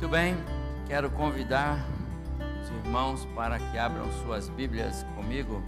[0.00, 0.36] Muito bem,
[0.86, 1.84] quero convidar
[2.62, 5.60] os irmãos para que abram suas Bíblias comigo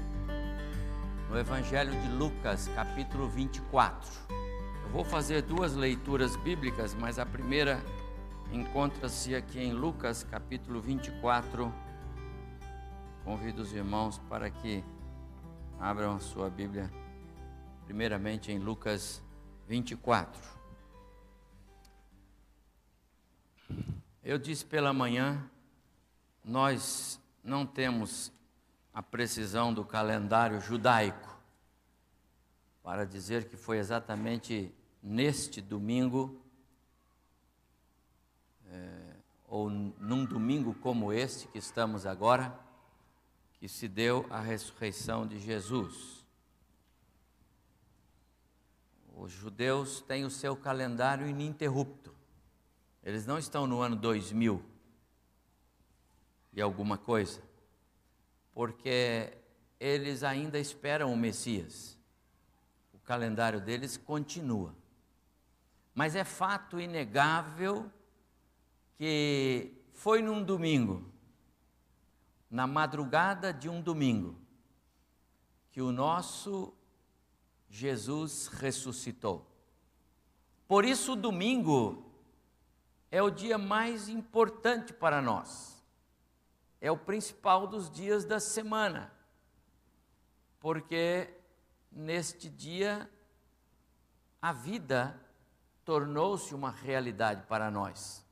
[1.28, 4.08] no Evangelho de Lucas, capítulo 24.
[4.84, 7.82] Eu vou fazer duas leituras bíblicas, mas a primeira
[8.52, 11.74] encontra-se aqui em Lucas, capítulo 24.
[13.24, 14.84] Convido os irmãos para que
[15.80, 16.88] abram sua Bíblia,
[17.84, 19.20] primeiramente em Lucas
[19.66, 20.59] 24.
[24.30, 25.44] Eu disse pela manhã,
[26.44, 28.30] nós não temos
[28.94, 31.36] a precisão do calendário judaico
[32.80, 36.40] para dizer que foi exatamente neste domingo,
[38.68, 39.16] é,
[39.48, 42.56] ou num domingo como este que estamos agora,
[43.54, 46.24] que se deu a ressurreição de Jesus.
[49.16, 52.19] Os judeus têm o seu calendário ininterrupto.
[53.02, 54.62] Eles não estão no ano 2000
[56.52, 57.40] e alguma coisa,
[58.52, 59.32] porque
[59.78, 61.98] eles ainda esperam o Messias.
[62.92, 64.74] O calendário deles continua.
[65.94, 67.90] Mas é fato inegável
[68.98, 71.10] que foi num domingo,
[72.50, 74.36] na madrugada de um domingo,
[75.70, 76.74] que o nosso
[77.70, 79.46] Jesus ressuscitou.
[80.66, 82.09] Por isso, o domingo
[83.10, 85.82] é o dia mais importante para nós.
[86.80, 89.12] É o principal dos dias da semana.
[90.60, 91.28] Porque
[91.90, 93.10] neste dia
[94.40, 95.20] a vida
[95.84, 98.24] tornou-se uma realidade para nós.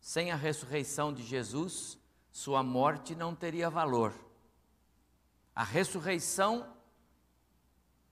[0.00, 1.98] Sem a ressurreição de Jesus,
[2.30, 4.14] sua morte não teria valor.
[5.54, 6.74] A ressurreição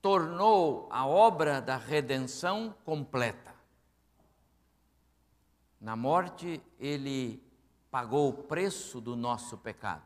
[0.01, 3.54] tornou a obra da redenção completa.
[5.85, 7.39] Na morte, ele
[7.91, 10.01] pagou o preço do nosso pecado.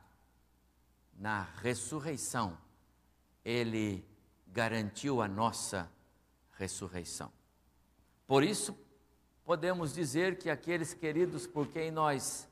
[1.17, 2.57] Na ressurreição,
[3.45, 4.06] ele
[4.45, 5.90] garantiu a nossa
[6.57, 7.31] ressurreição.
[8.28, 8.78] Por isso,
[9.45, 12.46] podemos dizer que aqueles queridos por quem nós,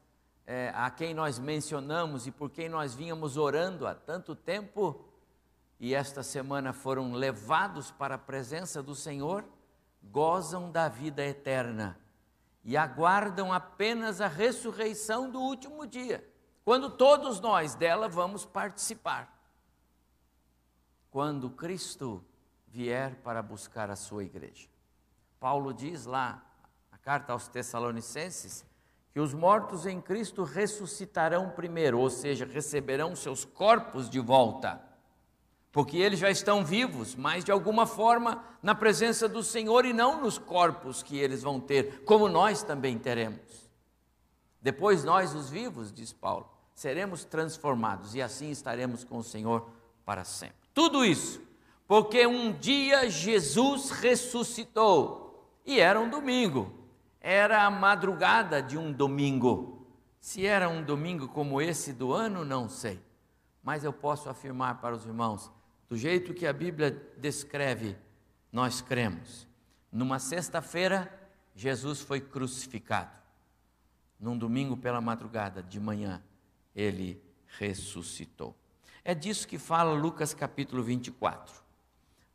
[0.45, 5.03] é, a quem nós mencionamos e por quem nós vínhamos orando há tanto tempo,
[5.81, 9.43] e esta semana foram levados para a presença do Senhor,
[10.01, 11.99] gozam da vida eterna
[12.63, 16.27] e aguardam apenas a ressurreição do último dia,
[16.63, 19.33] quando todos nós dela vamos participar.
[21.09, 22.23] Quando Cristo
[22.67, 24.67] vier para buscar a sua igreja.
[25.39, 26.43] Paulo diz lá,
[26.91, 28.65] na carta aos Tessalonicenses,
[29.11, 34.86] que os mortos em Cristo ressuscitarão primeiro, ou seja, receberão seus corpos de volta
[35.71, 40.21] porque eles já estão vivos, mas de alguma forma na presença do Senhor e não
[40.21, 43.69] nos corpos que eles vão ter, como nós também teremos.
[44.61, 49.69] Depois nós, os vivos, diz Paulo, seremos transformados e assim estaremos com o Senhor
[50.03, 50.57] para sempre.
[50.73, 51.47] Tudo isso
[51.87, 56.71] porque um dia Jesus ressuscitou e era um domingo,
[57.21, 59.87] era a madrugada de um domingo.
[60.19, 63.01] Se era um domingo como esse do ano, não sei,
[63.63, 65.49] mas eu posso afirmar para os irmãos
[65.89, 67.95] do jeito que a Bíblia descreve,
[68.51, 69.47] nós cremos.
[69.91, 71.11] Numa sexta-feira,
[71.55, 73.11] Jesus foi crucificado.
[74.19, 76.21] Num domingo pela madrugada, de manhã,
[76.75, 77.21] ele
[77.57, 78.55] ressuscitou.
[79.03, 81.55] É disso que fala Lucas capítulo 24.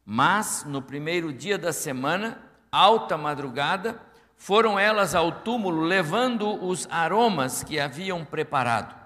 [0.04, 4.00] Mas no primeiro dia da semana, alta madrugada,
[4.34, 9.00] foram elas ao túmulo levando os aromas que haviam preparado.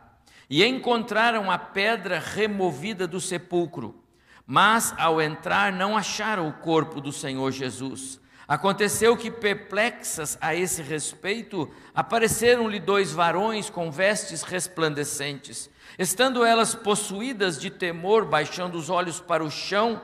[0.48, 4.05] E encontraram a pedra removida do sepulcro
[4.46, 8.20] mas ao entrar não acharam o corpo do Senhor Jesus.
[8.46, 15.68] Aconteceu que, perplexas a esse respeito, apareceram-lhe dois varões com vestes resplandecentes.
[15.98, 20.00] Estando elas possuídas de temor, baixando os olhos para o chão,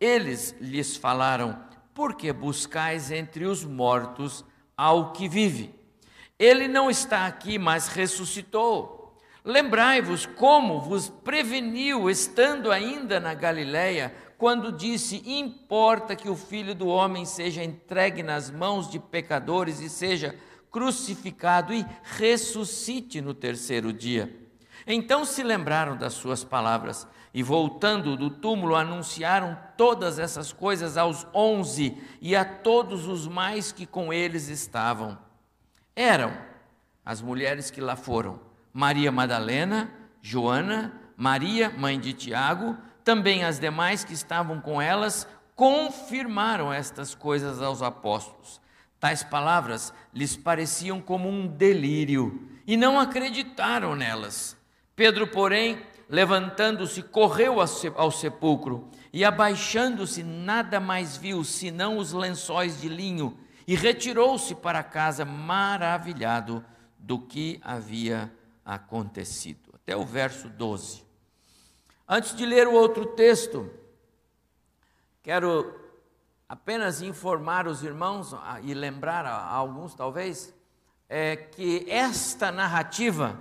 [0.00, 1.62] eles lhes falaram:
[1.92, 4.42] Por que buscais entre os mortos
[4.74, 5.74] ao que vive?
[6.38, 9.01] Ele não está aqui, mas ressuscitou.
[9.44, 16.86] Lembrai-vos como vos preveniu, estando ainda na Galiléia, quando disse: Importa que o filho do
[16.86, 20.36] homem seja entregue nas mãos de pecadores e seja
[20.70, 24.32] crucificado e ressuscite no terceiro dia.
[24.86, 31.26] Então se lembraram das suas palavras e, voltando do túmulo, anunciaram todas essas coisas aos
[31.34, 35.18] onze e a todos os mais que com eles estavam.
[35.96, 36.32] Eram
[37.04, 44.04] as mulheres que lá foram Maria Madalena, Joana, Maria, mãe de Tiago, também as demais
[44.04, 48.60] que estavam com elas, confirmaram estas coisas aos apóstolos.
[48.98, 54.56] Tais palavras lhes pareciam como um delírio, e não acreditaram nelas.
[54.94, 57.56] Pedro, porém, levantando-se, correu
[57.96, 63.36] ao sepulcro e, abaixando-se, nada mais viu senão os lençóis de linho
[63.66, 66.64] e retirou-se para casa, maravilhado
[66.98, 68.41] do que havia acontecido.
[69.72, 71.04] Até o verso 12.
[72.08, 73.70] Antes de ler o outro texto,
[75.22, 75.80] quero
[76.48, 80.54] apenas informar os irmãos ah, e lembrar a alguns, talvez,
[81.08, 83.38] é que esta narrativa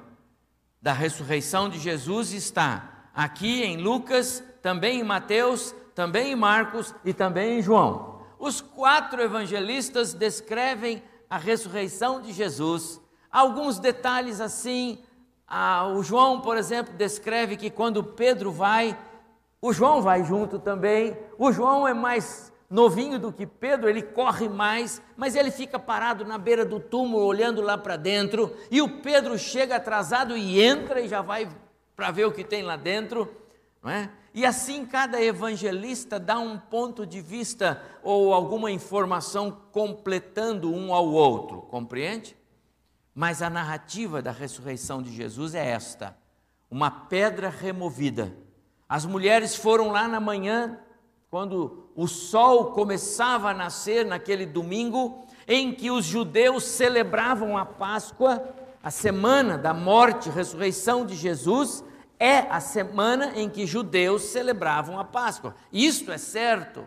[0.81, 7.13] da ressurreição de Jesus está aqui em Lucas, também em Mateus, também em Marcos e
[7.13, 8.21] também em João.
[8.39, 12.99] Os quatro evangelistas descrevem a ressurreição de Jesus.
[13.29, 15.03] Alguns detalhes assim,
[15.53, 18.97] ah, o João, por exemplo, descreve que quando Pedro vai,
[19.61, 21.17] o João vai junto também.
[21.37, 26.23] O João é mais novinho do que Pedro, ele corre mais, mas ele fica parado
[26.23, 31.01] na beira do túmulo, olhando lá para dentro, e o Pedro chega atrasado e entra
[31.01, 31.49] e já vai
[31.97, 33.29] para ver o que tem lá dentro,
[33.83, 34.09] não é?
[34.33, 41.07] E assim cada evangelista dá um ponto de vista ou alguma informação completando um ao
[41.11, 42.37] outro, compreende?
[43.13, 46.15] Mas a narrativa da ressurreição de Jesus é esta:
[46.69, 48.33] uma pedra removida.
[48.87, 50.79] As mulheres foram lá na manhã
[51.29, 58.43] quando o sol começava a nascer naquele domingo em que os judeus celebravam a Páscoa,
[58.83, 61.83] a semana da morte e ressurreição de Jesus,
[62.19, 65.55] é a semana em que judeus celebravam a Páscoa.
[65.71, 66.85] Isto é certo.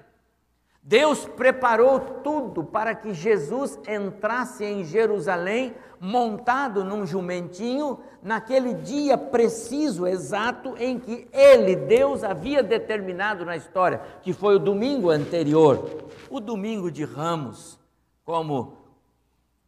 [0.87, 10.07] Deus preparou tudo para que Jesus entrasse em Jerusalém montado num jumentinho, naquele dia preciso,
[10.07, 16.39] exato, em que ele, Deus, havia determinado na história, que foi o domingo anterior, o
[16.39, 17.81] domingo de ramos,
[18.23, 18.77] como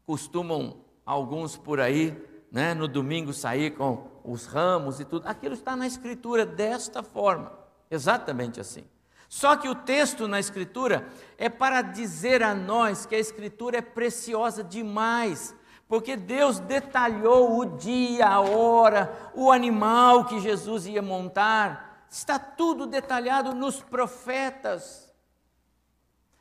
[0.05, 0.77] costumam
[1.07, 2.15] alguns por aí,
[2.53, 5.27] né, no domingo sair com os ramos e tudo.
[5.27, 7.53] Aquilo está na Escritura desta forma,
[7.91, 8.85] exatamente assim.
[9.28, 11.06] Só que o texto na Escritura
[11.37, 15.55] é para dizer a nós que a Escritura é preciosa demais,
[15.88, 22.87] porque Deus detalhou o dia, a hora, o animal que Jesus ia montar, está tudo
[22.87, 25.12] detalhado nos profetas.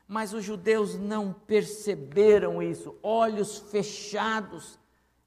[0.08, 4.78] Mas os judeus não perceberam isso, olhos fechados,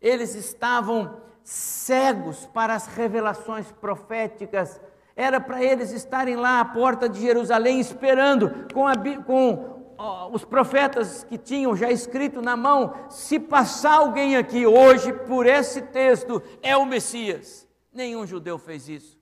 [0.01, 4.79] eles estavam cegos para as revelações proféticas
[5.19, 8.95] era para eles estarem lá à porta de Jerusalém esperando, com, a,
[9.25, 9.83] com
[10.31, 15.81] os profetas que tinham já escrito na mão: se passar alguém aqui hoje por esse
[15.81, 17.67] texto, é o Messias.
[17.91, 19.19] Nenhum judeu fez isso.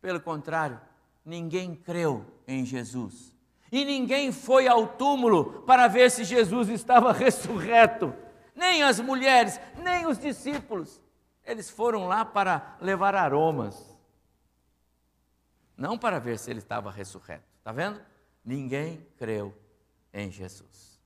[0.00, 0.80] Pelo contrário,
[1.24, 3.32] ninguém creu em Jesus.
[3.70, 8.12] E ninguém foi ao túmulo para ver se Jesus estava ressurreto.
[8.56, 11.00] Nem as mulheres, nem os discípulos.
[11.46, 13.91] Eles foram lá para levar aromas
[15.82, 17.42] não para ver se ele estava ressurreto.
[17.58, 18.00] Está vendo?
[18.44, 19.52] Ninguém creu
[20.14, 21.00] em Jesus.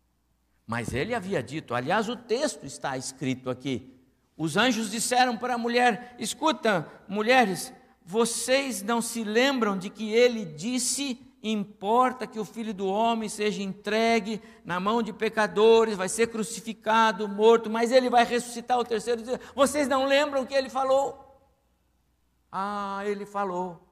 [0.66, 3.98] Mas ele havia dito, aliás, o texto está escrito aqui.
[4.36, 7.72] Os anjos disseram para a mulher: Escuta, mulheres,
[8.04, 13.62] vocês não se lembram de que ele disse: Importa que o filho do homem seja
[13.62, 19.22] entregue na mão de pecadores, vai ser crucificado, morto, mas ele vai ressuscitar o terceiro
[19.22, 19.40] dia.
[19.54, 21.40] Vocês não lembram o que ele falou?
[22.52, 23.85] Ah, ele falou.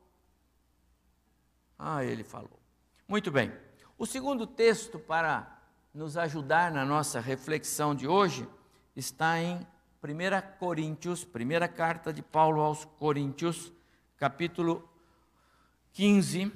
[1.78, 2.61] Ah, ele falou.
[3.07, 3.52] Muito bem.
[3.99, 5.61] O segundo texto para
[5.93, 8.49] nos ajudar na nossa reflexão de hoje
[8.97, 9.57] está em
[10.02, 13.73] 1 Coríntios, primeira carta de Paulo aos Coríntios,
[14.16, 14.88] capítulo
[15.93, 16.52] 15.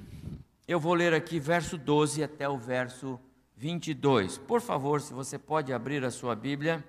[0.67, 3.19] Eu vou ler aqui verso 12 até o verso
[3.55, 4.37] 22.
[4.37, 6.83] Por favor, se você pode abrir a sua Bíblia.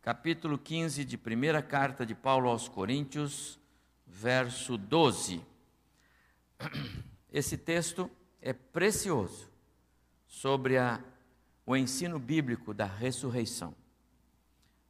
[0.00, 3.58] Capítulo 15 de primeira carta de Paulo aos Coríntios,
[4.06, 5.44] verso 12.
[7.32, 8.10] Esse texto
[8.40, 9.50] é precioso
[10.26, 11.00] sobre a,
[11.64, 13.74] o ensino bíblico da ressurreição.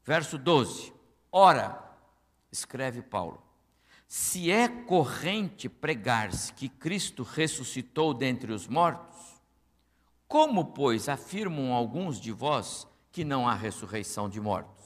[0.05, 0.93] Verso 12:
[1.31, 1.83] Ora,
[2.51, 3.43] escreve Paulo,
[4.07, 9.17] se é corrente pregar-se que Cristo ressuscitou dentre os mortos,
[10.29, 14.85] como, pois, afirmam alguns de vós que não há ressurreição de mortos?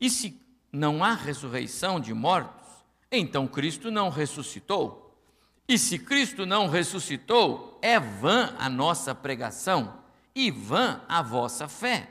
[0.00, 0.40] E se
[0.72, 2.68] não há ressurreição de mortos,
[3.10, 5.01] então Cristo não ressuscitou.
[5.68, 9.94] E se Cristo não ressuscitou, é vã a nossa pregação
[10.34, 12.10] e vã a vossa fé.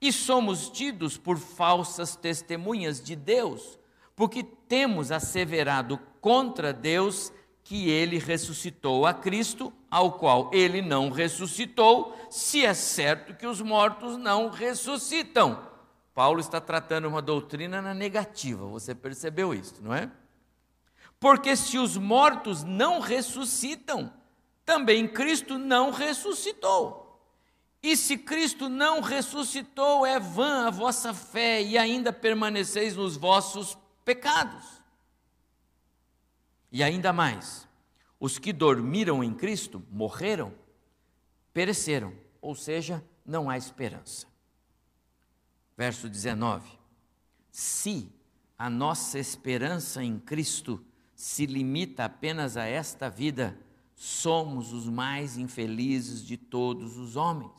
[0.00, 3.78] E somos tidos por falsas testemunhas de Deus,
[4.14, 7.32] porque temos asseverado contra Deus
[7.64, 13.60] que ele ressuscitou a Cristo, ao qual ele não ressuscitou, se é certo que os
[13.60, 15.66] mortos não ressuscitam.
[16.14, 20.10] Paulo está tratando uma doutrina na negativa, você percebeu isso, não é?
[21.20, 24.12] Porque se os mortos não ressuscitam,
[24.64, 27.04] também Cristo não ressuscitou.
[27.82, 33.76] E se Cristo não ressuscitou, é vã a vossa fé e ainda permaneceis nos vossos
[34.04, 34.64] pecados.
[36.70, 37.66] E ainda mais,
[38.20, 40.52] os que dormiram em Cristo morreram,
[41.52, 44.28] pereceram, ou seja, não há esperança
[45.78, 46.68] verso 19:
[47.52, 48.12] Se
[48.58, 50.84] a nossa esperança em Cristo
[51.18, 53.58] se limita apenas a esta vida,
[53.96, 57.50] somos os mais infelizes de todos os homens.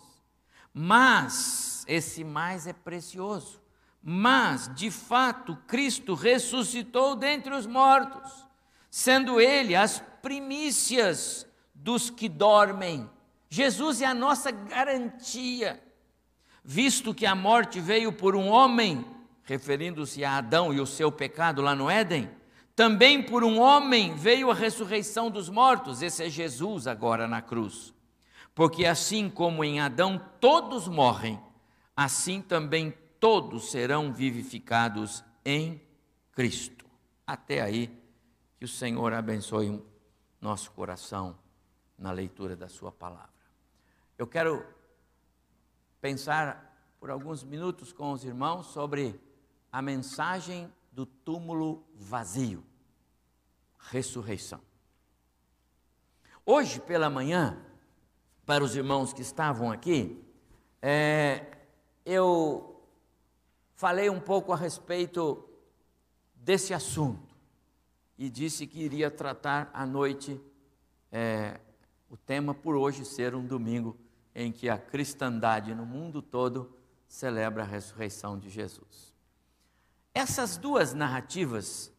[0.73, 3.61] Mas, esse mais é precioso.
[4.01, 8.47] Mas, de fato, Cristo ressuscitou dentre os mortos,
[8.89, 13.09] sendo Ele as primícias dos que dormem.
[13.49, 15.83] Jesus é a nossa garantia
[16.63, 19.03] visto que a morte veio por um homem,
[19.43, 22.29] referindo-se a Adão e o seu pecado lá no Éden,
[22.79, 27.93] também por um homem veio a ressurreição dos mortos, esse é Jesus agora na cruz.
[28.55, 31.37] Porque assim como em Adão todos morrem,
[31.93, 35.81] assim também todos serão vivificados em
[36.31, 36.85] Cristo.
[37.27, 37.93] Até aí,
[38.57, 39.83] que o Senhor abençoe
[40.39, 41.37] nosso coração
[41.97, 43.27] na leitura da Sua palavra.
[44.17, 44.65] Eu quero
[45.99, 49.19] pensar por alguns minutos com os irmãos sobre
[49.69, 52.68] a mensagem do túmulo vazio
[53.79, 54.61] ressurreição.
[56.45, 57.57] Hoje pela manhã,
[58.45, 60.23] para os irmãos que estavam aqui,
[60.81, 61.45] é,
[62.05, 62.83] eu
[63.75, 65.47] falei um pouco a respeito
[66.35, 67.35] desse assunto
[68.17, 70.41] e disse que iria tratar à noite
[71.11, 71.59] é,
[72.09, 73.95] o tema por hoje ser um domingo
[74.33, 76.75] em que a cristandade no mundo todo
[77.07, 79.13] celebra a ressurreição de Jesus.
[80.13, 81.91] Essas duas narrativas,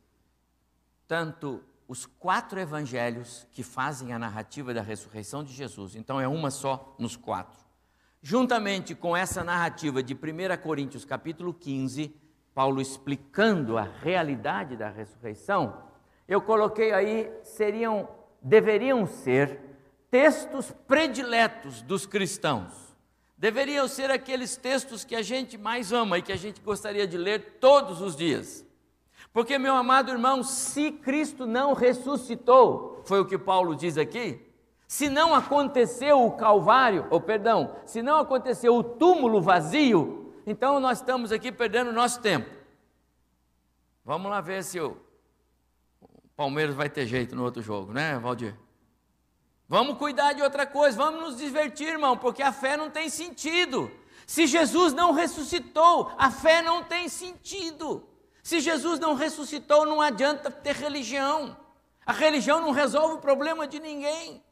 [1.07, 6.49] tanto os quatro evangelhos que fazem a narrativa da ressurreição de Jesus, então é uma
[6.49, 7.59] só nos quatro,
[8.23, 12.15] juntamente com essa narrativa de 1 Coríntios capítulo 15,
[12.55, 15.83] Paulo explicando a realidade da ressurreição,
[16.29, 18.09] eu coloquei aí seriam
[18.41, 19.59] deveriam ser
[20.13, 22.73] textos prediletos dos cristãos.
[23.37, 27.19] Deveriam ser aqueles textos que a gente mais ama e que a gente gostaria de
[27.19, 28.65] ler todos os dias.
[29.33, 34.41] Porque, meu amado irmão, se Cristo não ressuscitou, foi o que Paulo diz aqui,
[34.89, 40.99] se não aconteceu o Calvário, ou perdão, se não aconteceu o túmulo vazio, então nós
[40.99, 42.51] estamos aqui perdendo nosso tempo.
[44.05, 44.97] Vamos lá ver se o
[46.35, 48.57] Palmeiras vai ter jeito no outro jogo, né, Valdir?
[49.69, 53.89] Vamos cuidar de outra coisa, vamos nos divertir, irmão, porque a fé não tem sentido.
[54.27, 58.10] Se Jesus não ressuscitou, a fé não tem sentido.
[58.51, 61.57] Se Jesus não ressuscitou, não adianta ter religião.
[62.05, 64.43] A religião não resolve o problema de ninguém.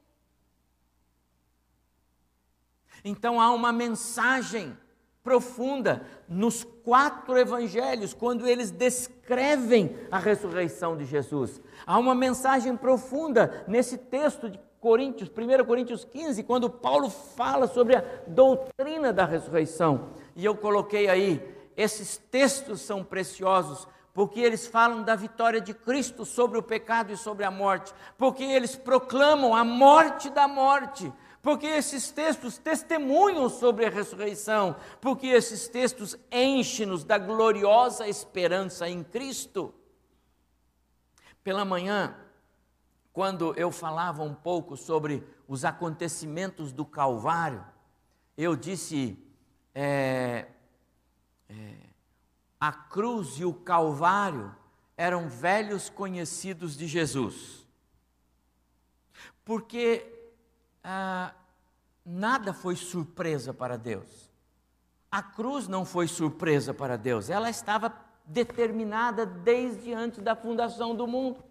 [3.05, 4.79] Então há uma mensagem
[5.21, 11.61] profunda nos quatro evangelhos, quando eles descrevem a ressurreição de Jesus.
[11.85, 17.97] Há uma mensagem profunda nesse texto de Coríntios, 1 Coríntios 15, quando Paulo fala sobre
[17.97, 20.11] a doutrina da ressurreição.
[20.37, 26.25] E eu coloquei aí, esses textos são preciosos, porque eles falam da vitória de Cristo
[26.25, 31.69] sobre o pecado e sobre a morte, porque eles proclamam a morte da morte, porque
[31.69, 39.73] esses textos testemunham sobre a ressurreição, porque esses textos enchem-nos da gloriosa esperança em Cristo.
[41.45, 42.17] Pela manhã,
[43.13, 47.65] quando eu falava um pouco sobre os acontecimentos do Calvário,
[48.37, 49.17] eu disse:
[49.73, 50.49] é,
[51.49, 51.75] é,
[52.61, 54.55] a cruz e o Calvário
[54.97, 57.67] eram velhos conhecidos de Jesus,
[59.45, 60.05] porque
[60.83, 61.33] ah,
[62.05, 64.29] nada foi surpresa para Deus.
[65.11, 67.95] A cruz não foi surpresa para Deus, ela estava
[68.27, 71.43] determinada desde antes da fundação do mundo.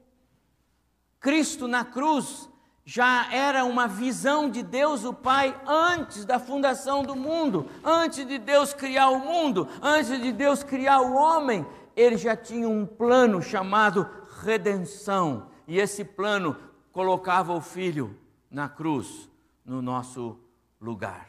[1.19, 2.49] Cristo na cruz
[2.89, 8.37] já era uma visão de Deus o Pai antes da fundação do mundo, antes de
[8.37, 11.67] Deus criar o mundo, antes de Deus criar o homem,
[11.97, 14.09] ele já tinha um plano chamado
[14.41, 16.55] redenção, e esse plano
[16.93, 18.17] colocava o filho
[18.49, 19.29] na cruz,
[19.65, 20.39] no nosso
[20.79, 21.27] lugar.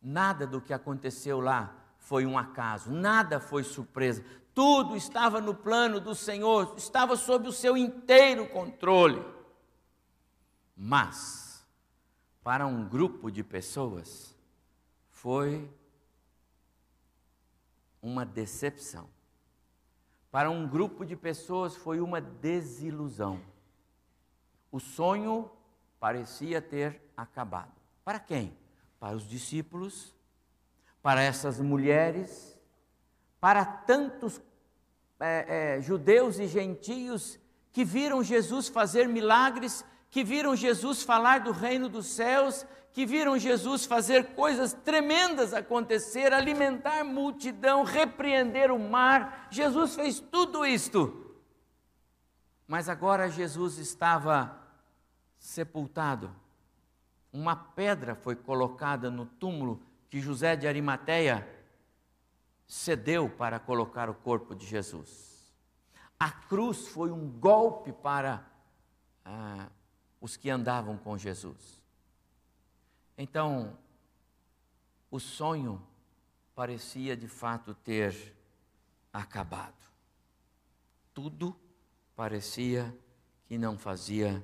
[0.00, 4.24] Nada do que aconteceu lá foi um acaso, nada foi surpresa.
[4.54, 9.33] Tudo estava no plano do Senhor, estava sob o seu inteiro controle.
[10.76, 11.64] Mas,
[12.42, 14.34] para um grupo de pessoas,
[15.10, 15.70] foi
[18.02, 19.08] uma decepção.
[20.30, 23.40] Para um grupo de pessoas foi uma desilusão.
[24.70, 25.50] O sonho
[26.00, 27.72] parecia ter acabado.
[28.04, 28.56] Para quem?
[28.98, 30.14] Para os discípulos,
[31.00, 32.58] para essas mulheres,
[33.40, 34.40] para tantos
[35.20, 37.38] é, é, judeus e gentios
[37.72, 43.36] que viram Jesus fazer milagres, que viram Jesus falar do reino dos céus, que viram
[43.36, 49.48] Jesus fazer coisas tremendas acontecer, alimentar multidão, repreender o mar.
[49.50, 51.34] Jesus fez tudo isto.
[52.68, 54.56] Mas agora Jesus estava
[55.36, 56.32] sepultado.
[57.32, 61.44] Uma pedra foi colocada no túmulo que José de Arimateia
[62.68, 65.52] cedeu para colocar o corpo de Jesus.
[66.20, 68.46] A cruz foi um golpe para
[69.24, 69.66] ah,
[70.24, 71.82] os que andavam com Jesus.
[73.18, 73.76] Então,
[75.10, 75.86] o sonho
[76.54, 78.34] parecia de fato ter
[79.12, 79.86] acabado.
[81.12, 81.54] Tudo
[82.16, 82.98] parecia
[83.44, 84.42] que não fazia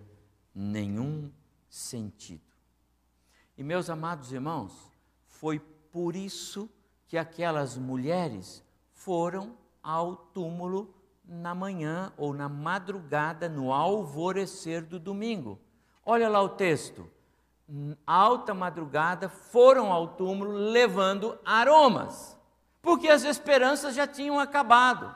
[0.54, 1.32] nenhum
[1.70, 2.52] sentido.
[3.56, 4.92] E meus amados irmãos,
[5.25, 5.58] foi
[5.90, 6.68] por isso
[7.08, 10.94] que aquelas mulheres foram ao túmulo
[11.25, 15.58] na manhã ou na madrugada, no alvorecer do domingo.
[16.04, 17.09] Olha lá o texto
[18.07, 22.37] alta madrugada, foram ao túmulo levando aromas,
[22.83, 25.14] porque as esperanças já tinham acabado,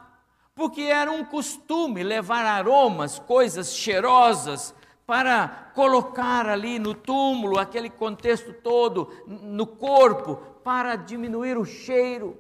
[0.55, 4.75] porque era um costume levar aromas, coisas cheirosas,
[5.07, 12.38] para colocar ali no túmulo, aquele contexto todo, no corpo, para diminuir o cheiro.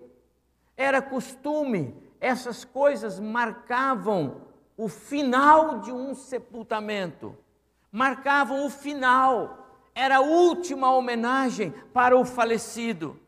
[0.76, 4.42] Era costume, essas coisas marcavam
[4.78, 7.36] o final de um sepultamento,
[7.94, 13.20] marcavam o final era a última homenagem para o falecido.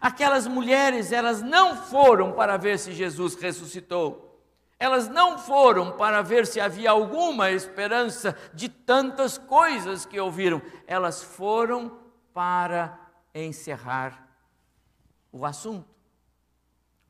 [0.00, 4.42] Aquelas mulheres, elas não foram para ver se Jesus ressuscitou.
[4.78, 10.62] Elas não foram para ver se havia alguma esperança de tantas coisas que ouviram.
[10.86, 11.98] Elas foram
[12.32, 12.98] para
[13.34, 14.26] encerrar
[15.30, 15.94] o assunto.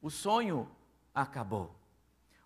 [0.02, 0.68] O sonho
[1.14, 1.72] acabou.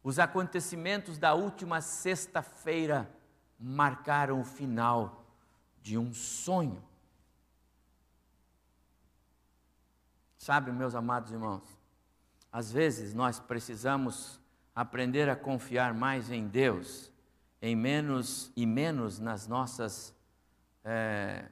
[0.02, 3.10] Os acontecimentos da última sexta-feira
[3.58, 5.24] marcaram o final
[5.82, 6.82] de um sonho.
[10.38, 11.62] Sabe, meus amados irmãos,
[12.52, 14.40] às vezes nós precisamos
[14.74, 17.10] aprender a confiar mais em Deus,
[17.62, 20.14] em menos e menos nas nossas.
[20.84, 21.48] É,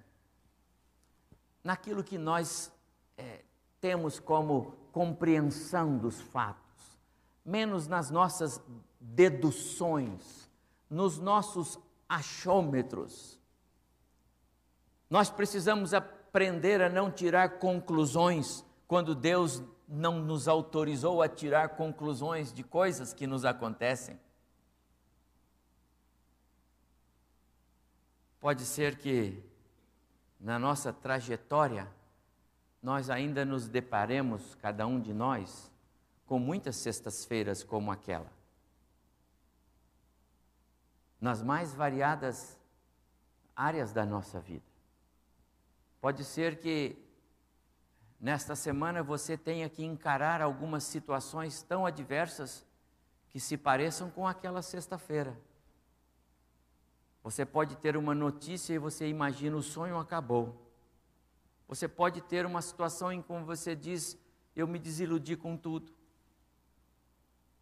[1.64, 2.70] naquilo que nós
[3.16, 3.42] é,
[3.80, 7.00] temos como compreensão dos fatos,
[7.44, 8.60] menos nas nossas
[9.00, 10.50] deduções,
[10.90, 11.78] nos nossos
[12.12, 13.40] achômetros,
[15.08, 22.52] nós precisamos aprender a não tirar conclusões quando Deus não nos autorizou a tirar conclusões
[22.52, 24.20] de coisas que nos acontecem.
[28.38, 29.42] Pode ser que
[30.38, 31.88] na nossa trajetória
[32.82, 35.72] nós ainda nos deparemos, cada um de nós,
[36.26, 38.41] com muitas sextas-feiras como aquela.
[41.22, 42.58] Nas mais variadas
[43.56, 44.64] áreas da nossa vida.
[46.00, 46.96] Pode ser que
[48.20, 52.66] nesta semana você tenha que encarar algumas situações tão adversas
[53.30, 55.38] que se pareçam com aquela sexta-feira.
[57.22, 60.60] Você pode ter uma notícia e você imagina o sonho acabou.
[61.68, 64.18] Você pode ter uma situação em que você diz:
[64.56, 65.92] Eu me desiludi com tudo.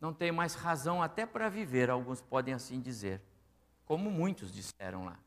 [0.01, 3.21] Não tenho mais razão até para viver, alguns podem assim dizer,
[3.91, 5.19] como muitos disseram lá.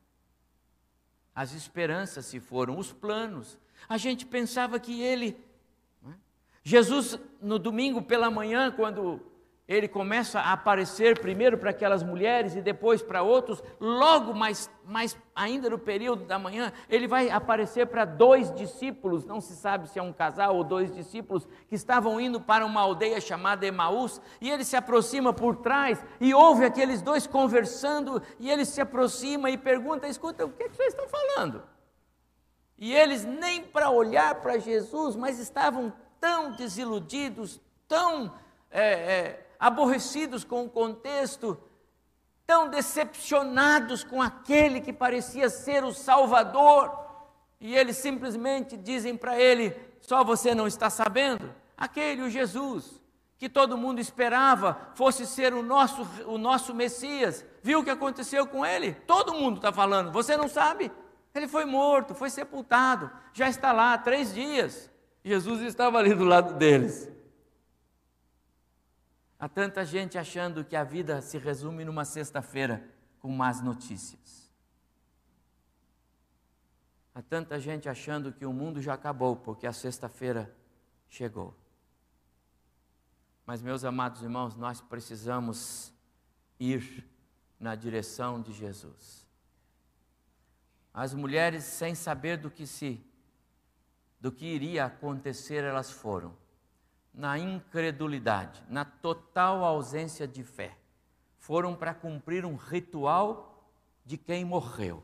[1.34, 3.58] As esperanças se foram, os planos.
[3.86, 5.36] A gente pensava que ele.
[6.02, 6.14] É?
[6.62, 9.20] Jesus, no domingo pela manhã, quando
[9.66, 15.16] ele começa a aparecer primeiro para aquelas mulheres e depois para outros, logo mais, mais
[15.34, 19.98] ainda no período da manhã, ele vai aparecer para dois discípulos, não se sabe se
[19.98, 24.50] é um casal ou dois discípulos, que estavam indo para uma aldeia chamada Emaús, e
[24.50, 29.56] ele se aproxima por trás e ouve aqueles dois conversando, e ele se aproxima e
[29.56, 31.62] pergunta: escuta, o que, é que vocês estão falando?
[32.76, 38.30] E eles nem para olhar para Jesus, mas estavam tão desiludidos, tão.
[38.70, 41.58] É, é, aborrecidos com o contexto,
[42.46, 47.04] tão decepcionados com aquele que parecia ser o Salvador,
[47.60, 51.52] e eles simplesmente dizem para ele: só você não está sabendo?
[51.76, 53.00] Aquele, o Jesus,
[53.38, 58.46] que todo mundo esperava fosse ser o nosso, o nosso Messias, viu o que aconteceu
[58.46, 58.92] com ele?
[59.06, 60.92] Todo mundo está falando, você não sabe?
[61.34, 64.90] Ele foi morto, foi sepultado, já está lá há três dias.
[65.24, 67.10] Jesus estava ali do lado deles.
[69.44, 72.82] Há tanta gente achando que a vida se resume numa sexta-feira
[73.20, 74.50] com más notícias.
[77.14, 80.50] Há tanta gente achando que o mundo já acabou porque a sexta-feira
[81.10, 81.54] chegou.
[83.44, 85.92] Mas, meus amados irmãos, nós precisamos
[86.58, 87.06] ir
[87.60, 89.26] na direção de Jesus.
[90.90, 92.98] As mulheres, sem saber do que se
[94.18, 96.34] do que iria acontecer, elas foram
[97.14, 100.76] na incredulidade, na total ausência de fé.
[101.38, 103.70] Foram para cumprir um ritual
[104.04, 105.02] de quem morreu.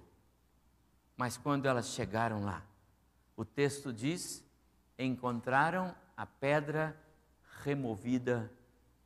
[1.17, 2.63] Mas quando elas chegaram lá,
[3.37, 4.45] o texto diz:
[4.99, 6.97] encontraram a pedra
[7.63, 8.51] removida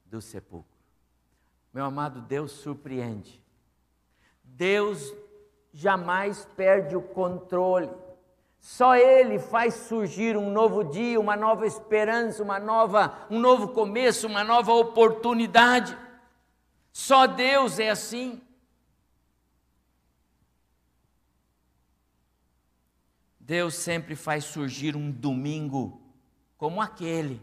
[0.06, 0.72] do sepulcro.
[1.72, 3.42] Meu amado, Deus surpreende.
[4.42, 5.12] Deus
[5.72, 7.90] jamais perde o controle.
[8.64, 14.26] Só Ele faz surgir um novo dia, uma nova esperança, uma nova, um novo começo,
[14.26, 15.94] uma nova oportunidade.
[16.90, 18.40] Só Deus é assim.
[23.38, 26.00] Deus sempre faz surgir um domingo
[26.56, 27.42] como aquele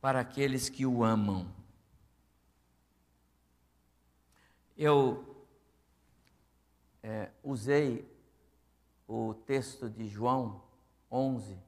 [0.00, 1.52] para aqueles que o amam.
[4.76, 5.44] Eu
[7.02, 8.11] é, usei
[9.12, 10.62] o texto de João
[11.10, 11.58] 11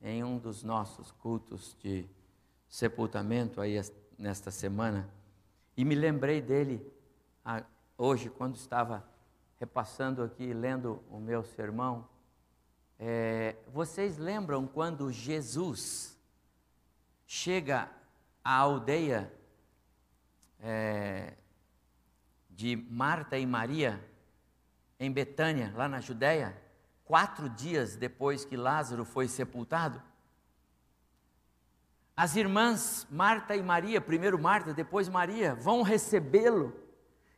[0.00, 2.06] em um dos nossos cultos de
[2.68, 3.80] sepultamento aí
[4.16, 5.10] nesta semana
[5.76, 6.86] e me lembrei dele
[7.98, 9.04] hoje quando estava
[9.58, 12.08] repassando aqui lendo o meu sermão.
[12.96, 16.16] É, vocês lembram quando Jesus
[17.26, 17.90] chega
[18.44, 19.32] à aldeia
[20.60, 21.34] é,
[22.50, 24.11] de Marta e Maria,
[25.04, 26.56] em Betânia, lá na Judéia,
[27.04, 30.02] quatro dias depois que Lázaro foi sepultado.
[32.16, 36.72] As irmãs Marta e Maria, primeiro Marta, depois Maria, vão recebê-lo.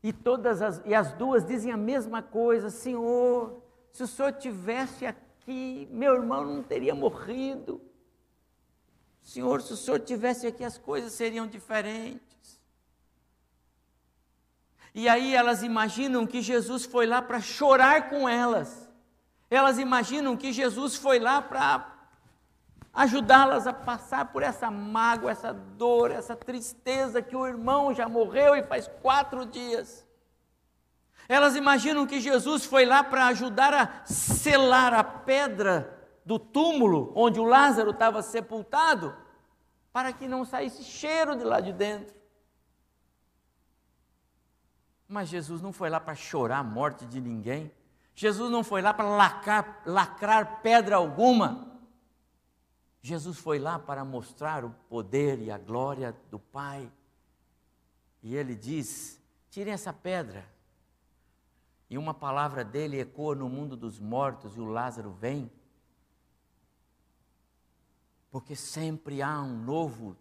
[0.03, 5.07] E todas as, e as duas dizem a mesma coisa: Senhor, se o Senhor tivesse
[5.07, 7.81] aqui, meu irmão não teria morrido.
[9.23, 12.34] Senhor, se o Senhor tivesse aqui, as coisas seriam diferentes.
[14.95, 18.89] E aí elas imaginam que Jesus foi lá para chorar com elas.
[19.51, 21.93] Elas imaginam que Jesus foi lá para
[22.93, 28.55] ajudá-las a passar por essa mágoa, essa dor, essa tristeza que o irmão já morreu
[28.55, 30.07] e faz quatro dias.
[31.29, 37.41] Elas imaginam que Jesus foi lá para ajudar a selar a pedra do túmulo onde
[37.41, 39.15] o Lázaro estava sepultado,
[39.93, 42.15] para que não saísse cheiro de lá de dentro.
[45.15, 47.71] Mas Jesus não foi lá para chorar a morte de ninguém.
[48.17, 51.79] Jesus não foi lá para lacrar, lacrar pedra alguma.
[53.01, 56.91] Jesus foi lá para mostrar o poder e a glória do Pai.
[58.25, 60.45] E ele diz: tirem essa pedra.
[61.89, 65.49] E uma palavra dele ecoa no mundo dos mortos e o Lázaro vem
[68.33, 70.17] porque sempre há um novo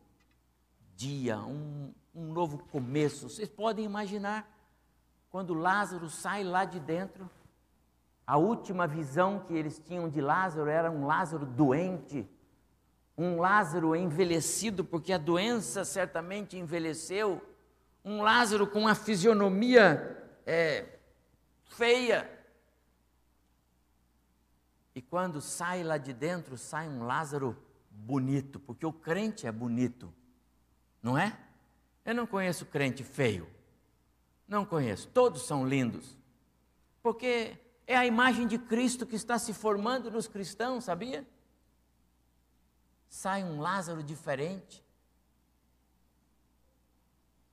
[0.96, 3.28] dia, um, um novo começo.
[3.28, 4.53] Vocês podem imaginar
[5.34, 7.28] quando Lázaro sai lá de dentro,
[8.24, 12.30] a última visão que eles tinham de Lázaro era um Lázaro doente,
[13.18, 17.42] um Lázaro envelhecido, porque a doença certamente envelheceu,
[18.06, 21.00] um Lázaro com uma fisionomia é,
[21.66, 22.30] feia.
[24.94, 27.58] E quando sai lá de dentro, sai um Lázaro
[27.90, 30.14] bonito, porque o crente é bonito,
[31.02, 31.36] não é?
[32.06, 33.48] Eu não conheço crente feio,
[34.48, 36.18] não conheço, todos são lindos,
[37.02, 41.28] porque é a imagem de Cristo que está se formando nos cristãos, sabia?
[43.08, 44.84] Sai um Lázaro diferente,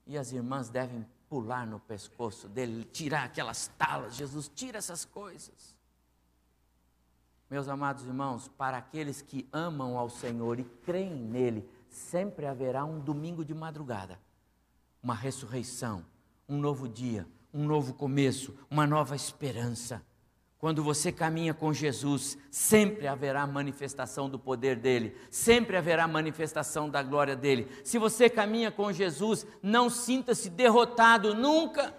[0.06, 4.16] e as irmãs devem pular no pescoço dele, tirar aquelas talas.
[4.16, 5.76] Jesus, tira essas coisas.
[7.48, 12.98] Meus amados irmãos, para aqueles que amam ao Senhor e creem nele, sempre haverá um
[12.98, 14.20] domingo de madrugada,
[15.00, 16.04] uma ressurreição,
[16.50, 20.04] um novo dia, um novo começo, uma nova esperança.
[20.58, 27.02] Quando você caminha com Jesus, sempre haverá manifestação do poder dele, sempre haverá manifestação da
[27.02, 27.68] glória dele.
[27.82, 31.94] Se você caminha com Jesus, não sinta-se derrotado nunca.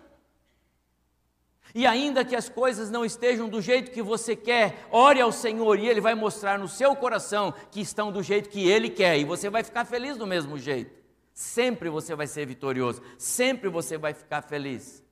[1.73, 5.79] E ainda que as coisas não estejam do jeito que você quer, ore ao Senhor
[5.79, 9.23] e Ele vai mostrar no seu coração que estão do jeito que Ele quer e
[9.23, 11.00] você vai ficar feliz do mesmo jeito.
[11.41, 15.03] Sempre você vai ser vitorioso, sempre você vai ficar feliz.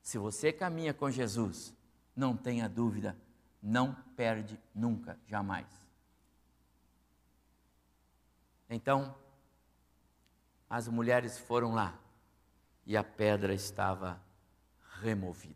[0.00, 1.74] Se você caminha com Jesus,
[2.16, 3.14] não tenha dúvida,
[3.62, 5.66] não perde nunca, jamais.
[8.70, 9.14] Então,
[10.70, 12.00] as mulheres foram lá
[12.86, 14.18] e a pedra estava
[15.02, 15.54] removida.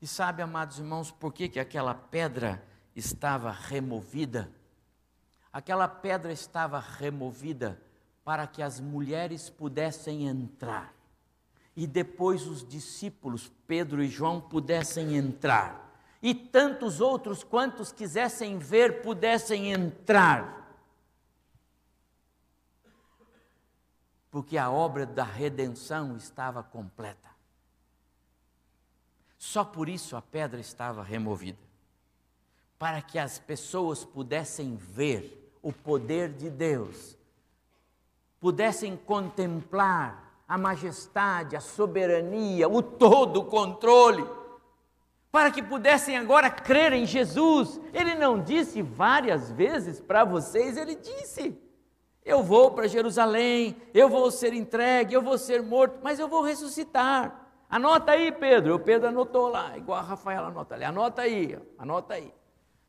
[0.00, 4.50] E sabe, amados irmãos, por que, que aquela pedra estava removida?
[5.52, 7.84] Aquela pedra estava removida
[8.26, 10.92] para que as mulheres pudessem entrar
[11.76, 19.00] e depois os discípulos, Pedro e João, pudessem entrar e tantos outros quantos quisessem ver
[19.00, 20.76] pudessem entrar.
[24.28, 27.30] Porque a obra da redenção estava completa.
[29.38, 31.64] Só por isso a pedra estava removida
[32.76, 37.15] para que as pessoas pudessem ver o poder de Deus,
[38.40, 44.24] pudessem contemplar a majestade, a soberania, o todo o controle,
[45.30, 47.80] para que pudessem agora crer em Jesus.
[47.92, 51.60] Ele não disse várias vezes para vocês, ele disse:
[52.24, 56.42] Eu vou para Jerusalém, eu vou ser entregue, eu vou ser morto, mas eu vou
[56.42, 57.42] ressuscitar.
[57.68, 58.76] Anota aí, Pedro.
[58.76, 60.84] O Pedro anotou lá, igual a Rafaela anota ali.
[60.84, 62.32] Anota aí, anota aí.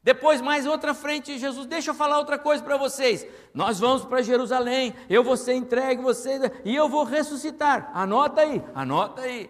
[0.04, 3.28] Depois, mais outra frente, Jesus, deixa eu falar outra coisa para vocês.
[3.54, 7.92] Nós vamos para Jerusalém, eu vou ser entregue, você, e eu vou ressuscitar.
[7.94, 9.50] Anota aí, anota aí.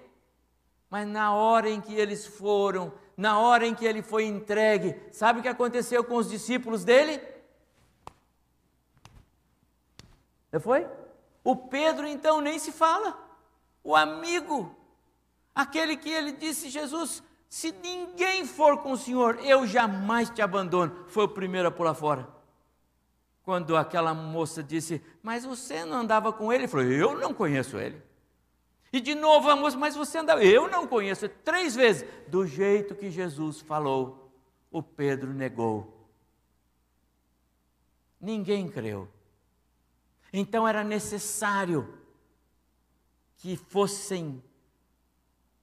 [0.90, 5.40] Mas na hora em que eles foram, na hora em que ele foi entregue, sabe
[5.40, 7.22] o que aconteceu com os discípulos dele?
[10.52, 10.88] Não foi?
[11.44, 13.16] O Pedro então nem se fala.
[13.84, 14.76] O amigo
[15.58, 21.06] Aquele que ele disse, Jesus, se ninguém for com o Senhor, eu jamais te abandono.
[21.08, 22.28] Foi o primeiro a pular fora.
[23.44, 26.64] Quando aquela moça disse, mas você não andava com ele?
[26.64, 28.02] Ele falou, eu não conheço ele.
[28.92, 30.44] E de novo a moça, mas você andava?
[30.44, 31.30] Eu não conheço.
[31.30, 32.06] Três vezes.
[32.28, 34.32] Do jeito que Jesus falou,
[34.70, 36.10] o Pedro negou.
[38.20, 39.08] Ninguém creu.
[40.34, 41.98] Então era necessário
[43.38, 44.44] que fossem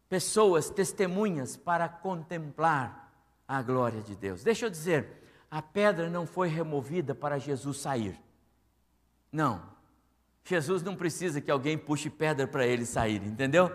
[0.09, 3.13] pessoas, testemunhas para contemplar
[3.47, 4.43] a glória de Deus.
[4.43, 8.21] Deixa eu dizer, a pedra não foi removida para Jesus sair.
[9.31, 9.63] Não.
[10.45, 13.75] Jesus não precisa que alguém puxe pedra para ele sair, entendeu?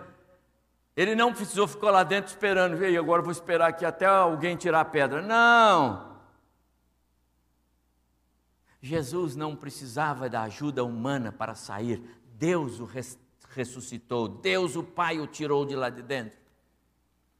[0.96, 4.80] Ele não precisou ficar lá dentro esperando, e agora vou esperar aqui até alguém tirar
[4.80, 5.22] a pedra.
[5.22, 6.10] Não.
[8.82, 12.02] Jesus não precisava da ajuda humana para sair.
[12.34, 12.84] Deus o
[13.50, 16.38] ressuscitou, Deus o Pai o tirou de lá de dentro.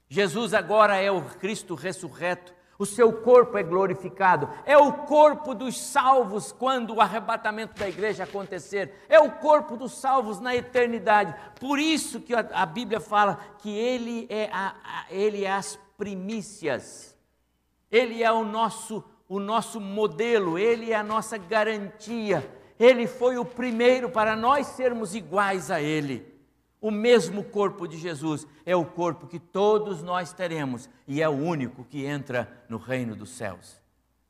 [0.08, 5.78] Jesus agora é o Cristo ressurreto, o seu corpo é glorificado, é o corpo dos
[5.78, 11.34] salvos quando o arrebatamento da igreja acontecer, é o corpo dos salvos na eternidade.
[11.60, 17.16] Por isso que a, Bíblia fala que ele é, a, a, ele é as primícias,
[17.90, 23.44] ele é o nosso, o nosso modelo, ele é a nossa garantia ele foi o
[23.44, 26.26] primeiro para nós sermos iguais a Ele.
[26.80, 31.32] O mesmo corpo de Jesus é o corpo que todos nós teremos e é o
[31.32, 33.78] único que entra no reino dos céus.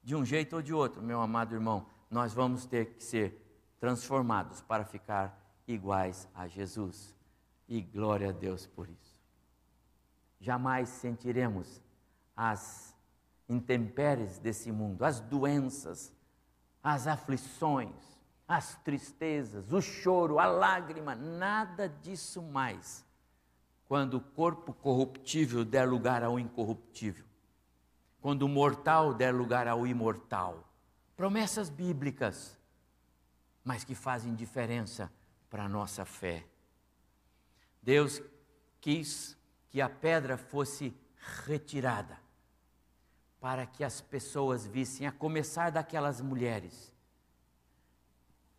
[0.03, 3.41] De um jeito ou de outro, meu amado irmão, nós vamos ter que ser
[3.79, 7.15] transformados para ficar iguais a Jesus.
[7.69, 9.17] E glória a Deus por isso.
[10.41, 11.81] Jamais sentiremos
[12.37, 12.97] as
[13.49, 16.13] intempéries desse mundo, as doenças,
[16.83, 18.20] as aflições,
[18.51, 23.07] as tristezas, o choro, a lágrima, nada disso mais.
[23.87, 27.25] Quando o corpo corruptível der lugar ao incorruptível,
[28.21, 30.69] quando o mortal der lugar ao imortal.
[31.17, 32.59] Promessas bíblicas,
[33.65, 35.13] mas que fazem diferença
[35.49, 36.45] para a nossa fé.
[37.81, 38.21] Deus
[38.81, 40.93] quis que a pedra fosse
[41.47, 42.19] retirada,
[43.41, 46.93] para que as pessoas vissem, a começar daquelas mulheres,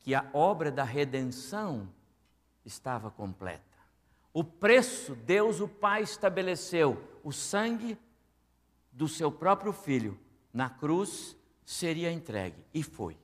[0.02, 1.88] que a obra da redenção
[2.66, 3.62] estava completa.
[4.34, 7.98] O preço Deus o Pai estabeleceu, o sangue
[8.92, 10.20] do seu próprio filho
[10.54, 11.36] na cruz
[11.66, 13.18] seria entregue e foi.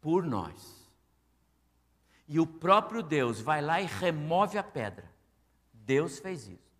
[0.00, 0.88] Por nós.
[2.26, 5.10] E o próprio Deus vai lá e remove a pedra.
[5.72, 6.76] Deus fez isso.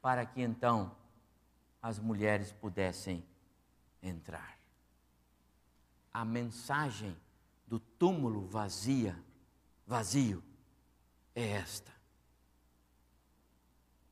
[0.00, 0.94] Para que então
[1.82, 3.24] as mulheres pudessem
[4.02, 4.61] entrar
[6.12, 7.16] a mensagem
[7.66, 9.18] do túmulo vazia,
[9.86, 10.42] vazio,
[11.34, 11.92] é esta.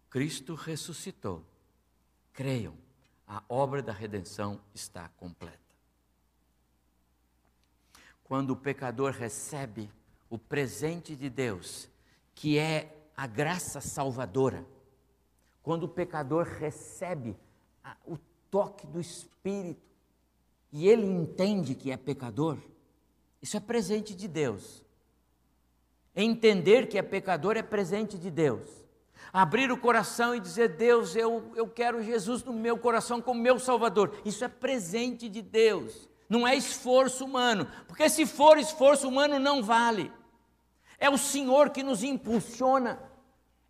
[0.09, 1.45] Cristo ressuscitou.
[2.33, 2.75] Creiam,
[3.27, 5.59] a obra da redenção está completa.
[8.25, 9.91] Quando o pecador recebe
[10.29, 11.89] o presente de Deus,
[12.35, 14.65] que é a graça salvadora,
[15.63, 17.37] quando o pecador recebe
[18.07, 18.17] o
[18.51, 19.89] toque do Espírito,
[20.72, 22.59] e ele entende que é pecador,
[23.42, 24.85] Isso é presente de Deus.
[26.14, 28.68] Entender que é pecador é presente de Deus.
[29.33, 33.59] Abrir o coração e dizer: Deus, eu, eu quero Jesus no meu coração como meu
[33.59, 34.20] Salvador.
[34.24, 36.09] Isso é presente de Deus.
[36.28, 37.66] Não é esforço humano.
[37.87, 40.12] Porque se for esforço humano, não vale.
[40.98, 43.00] É o Senhor que nos impulsiona.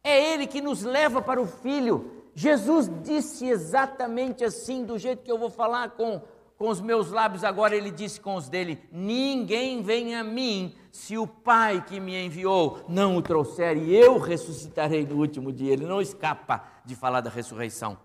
[0.03, 2.21] É Ele que nos leva para o Filho.
[2.35, 6.23] Jesus disse exatamente assim, do jeito que eu vou falar com
[6.61, 11.17] com os meus lábios, agora ele disse com os dele: Ninguém vem a mim se
[11.17, 15.73] o Pai que me enviou não o trouxer, e eu ressuscitarei no último dia.
[15.73, 17.97] Ele não escapa de falar da ressurreição.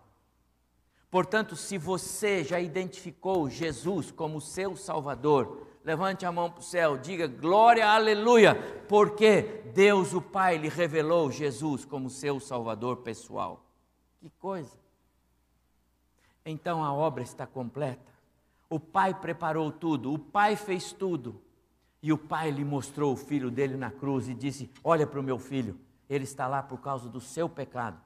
[1.12, 6.98] Portanto, se você já identificou Jesus como seu Salvador, levante a mão para o céu,
[6.98, 8.56] diga glória, aleluia,
[8.88, 13.65] porque Deus o Pai lhe revelou Jesus como seu Salvador pessoal.
[14.22, 14.78] Que coisa!
[16.46, 18.14] Então a obra está completa.
[18.69, 21.41] O pai preparou tudo, o pai fez tudo.
[22.01, 25.23] E o pai lhe mostrou o filho dele na cruz e disse: Olha para o
[25.23, 27.99] meu filho, ele está lá por causa do seu pecado.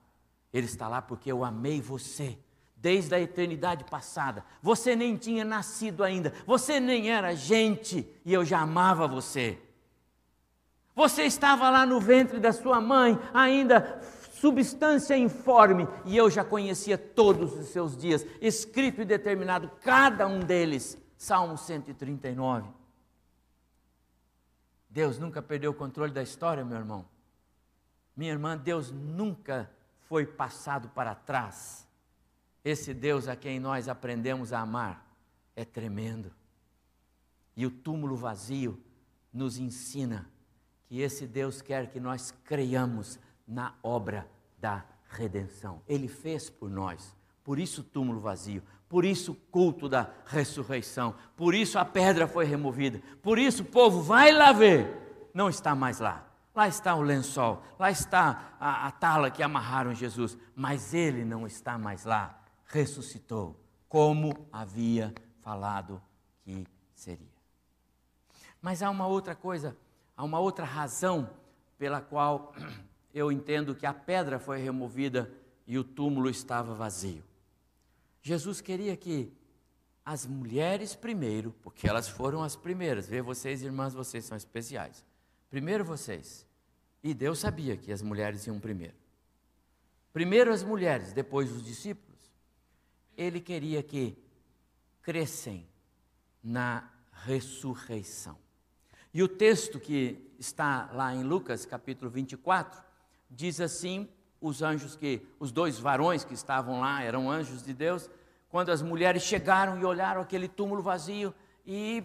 [0.54, 2.38] Ele está lá porque eu amei você
[2.76, 4.43] desde a eternidade passada.
[4.62, 9.60] Você nem tinha nascido ainda, você nem era gente e eu já amava você.
[10.95, 14.02] Você estava lá no ventre da sua mãe, ainda
[14.39, 20.39] substância informe, e eu já conhecia todos os seus dias, escrito e determinado, cada um
[20.39, 20.97] deles.
[21.17, 22.69] Salmo 139.
[24.89, 27.06] Deus nunca perdeu o controle da história, meu irmão.
[28.15, 29.69] Minha irmã, Deus nunca
[30.08, 31.86] foi passado para trás.
[32.63, 35.06] Esse Deus a quem nós aprendemos a amar
[35.56, 36.32] é tremendo.
[37.56, 38.82] E o túmulo vazio
[39.32, 40.30] nos ensina
[40.88, 43.19] que esse Deus quer que nós creiamos
[43.50, 45.82] na obra da redenção.
[45.88, 47.16] Ele fez por nós.
[47.44, 52.28] Por isso o túmulo vazio, por isso o culto da ressurreição, por isso a pedra
[52.28, 56.28] foi removida, por isso o povo vai lá ver, não está mais lá.
[56.54, 61.48] Lá está o lençol, lá está a, a tala que amarraram Jesus, mas ele não
[61.48, 63.58] está mais lá, ressuscitou,
[63.88, 66.02] como havia falado
[66.44, 67.32] que seria.
[68.62, 69.78] Mas há uma outra coisa,
[70.18, 71.30] há uma outra razão
[71.78, 72.54] pela qual
[73.13, 75.32] eu entendo que a pedra foi removida
[75.65, 77.24] e o túmulo estava vazio.
[78.22, 79.32] Jesus queria que
[80.06, 85.06] as mulheres primeiro, porque elas foram as primeiras, vê vocês, irmãs, vocês são especiais.
[85.50, 86.45] Primeiro vocês.
[87.04, 88.95] E Deus sabia que as mulheres iam primeiro.
[90.12, 92.19] Primeiro as mulheres, depois os discípulos.
[93.15, 94.17] Ele queria que
[95.02, 95.67] crescem
[96.43, 98.38] na ressurreição.
[99.13, 102.88] E o texto que está lá em Lucas, capítulo 24,
[103.30, 104.10] diz assim:
[104.42, 108.10] os anjos que, os dois varões que estavam lá, eram anjos de Deus,
[108.50, 111.34] quando as mulheres chegaram e olharam aquele túmulo vazio
[111.65, 112.04] e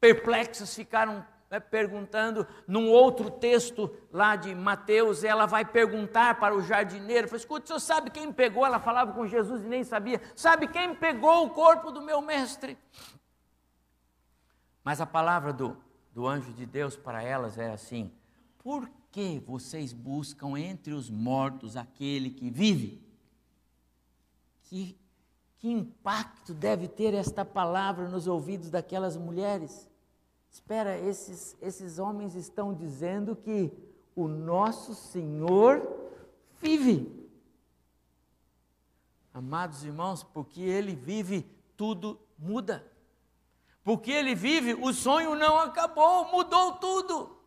[0.00, 6.62] perplexas ficaram né, perguntando, num outro texto lá de Mateus, ela vai perguntar para o
[6.62, 8.66] jardineiro, fala, escuta, você sabe quem pegou?
[8.66, 12.76] Ela falava com Jesus e nem sabia, sabe quem pegou o corpo do meu mestre?
[14.84, 15.76] Mas a palavra do,
[16.12, 18.12] do anjo de Deus para elas é assim,
[18.58, 23.02] por que vocês buscam entre os mortos aquele que vive?
[24.64, 24.96] Que,
[25.58, 29.88] que impacto deve ter esta palavra nos ouvidos daquelas mulheres?
[30.50, 33.72] Espera, esses, esses homens estão dizendo que
[34.14, 35.82] o nosso Senhor
[36.60, 37.30] vive.
[39.32, 42.84] Amados irmãos, porque Ele vive, tudo muda.
[43.84, 47.37] Porque Ele vive, o sonho não acabou, mudou tudo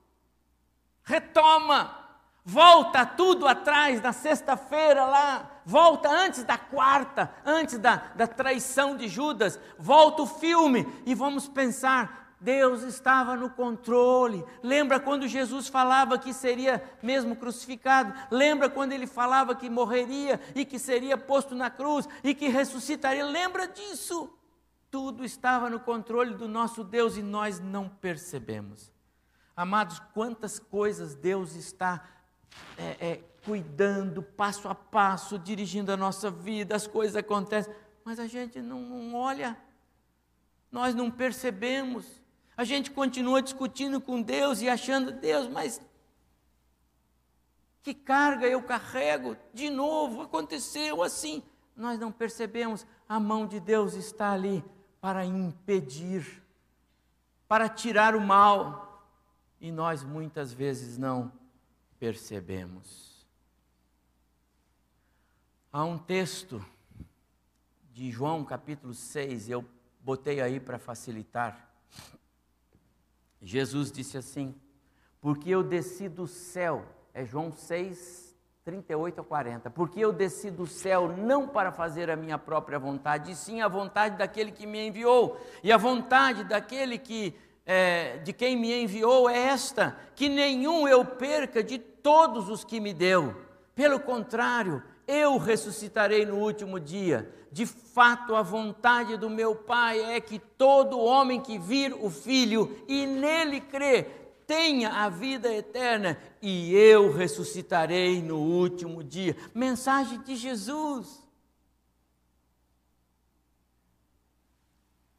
[1.03, 1.97] retoma,
[2.43, 9.07] volta tudo atrás na sexta-feira lá, volta antes da quarta, antes da, da traição de
[9.07, 12.21] Judas, volta o filme e vamos pensar.
[12.41, 14.43] Deus estava no controle.
[14.63, 18.15] Lembra quando Jesus falava que seria mesmo crucificado?
[18.32, 23.23] Lembra quando ele falava que morreria e que seria posto na cruz e que ressuscitaria?
[23.23, 24.36] Lembra disso?
[24.89, 28.90] Tudo estava no controle do nosso Deus e nós não percebemos.
[29.62, 32.03] Amados, quantas coisas Deus está
[32.76, 37.72] é, é, cuidando passo a passo, dirigindo a nossa vida, as coisas acontecem,
[38.03, 39.55] mas a gente não, não olha,
[40.72, 42.24] nós não percebemos,
[42.57, 45.80] a gente continua discutindo com Deus e achando, Deus, mas
[47.84, 49.38] que carga eu carrego?
[49.53, 51.43] De novo, aconteceu assim.
[51.76, 54.66] Nós não percebemos, a mão de Deus está ali
[54.99, 56.41] para impedir,
[57.47, 58.89] para tirar o mal
[59.62, 61.32] e nós muitas vezes não
[61.99, 63.28] percebemos.
[65.72, 66.66] Há um texto
[67.93, 69.64] de João capítulo 6, eu
[70.01, 71.70] botei aí para facilitar.
[73.39, 74.55] Jesus disse assim:
[75.22, 76.84] Porque eu desci do céu,
[77.14, 78.36] é João 6,
[78.66, 79.70] 38 a 40.
[79.70, 83.68] Porque eu desci do céu não para fazer a minha própria vontade, e sim a
[83.68, 85.39] vontade daquele que me enviou.
[85.64, 87.36] E a vontade daquele que
[87.66, 92.80] é, de quem me enviou é esta: que nenhum eu perca de todos os que
[92.80, 93.36] me deu.
[93.76, 97.34] Pelo contrário, eu ressuscitarei no último dia.
[97.51, 102.84] De fato, a vontade do meu Pai é que todo homem que vir o Filho
[102.88, 104.03] e nele crê,
[104.47, 109.36] tenha a vida eterna, e eu ressuscitarei no último dia.
[109.53, 111.22] Mensagem de Jesus.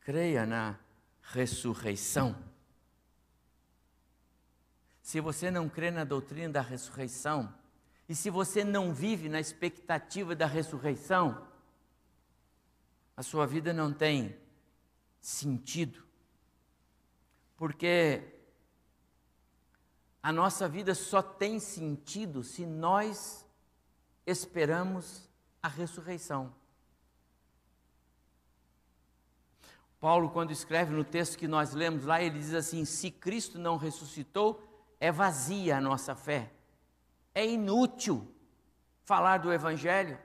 [0.01, 0.79] Creia na
[1.33, 2.37] ressurreição.
[5.01, 7.53] Se você não crê na doutrina da ressurreição,
[8.09, 11.47] e se você não vive na expectativa da ressurreição,
[13.17, 14.37] a sua vida não tem
[15.21, 16.05] sentido.
[17.57, 18.23] Porque
[20.23, 23.47] a nossa vida só tem sentido se nós
[24.27, 25.29] esperamos
[25.63, 26.55] a ressurreição.
[30.03, 33.77] Paulo, quando escreve no texto que nós lemos lá, ele diz assim: se Cristo não
[33.77, 34.61] ressuscitou,
[34.99, 36.51] é vazia a nossa fé,
[37.33, 38.27] é inútil
[39.05, 40.19] falar do Evangelho.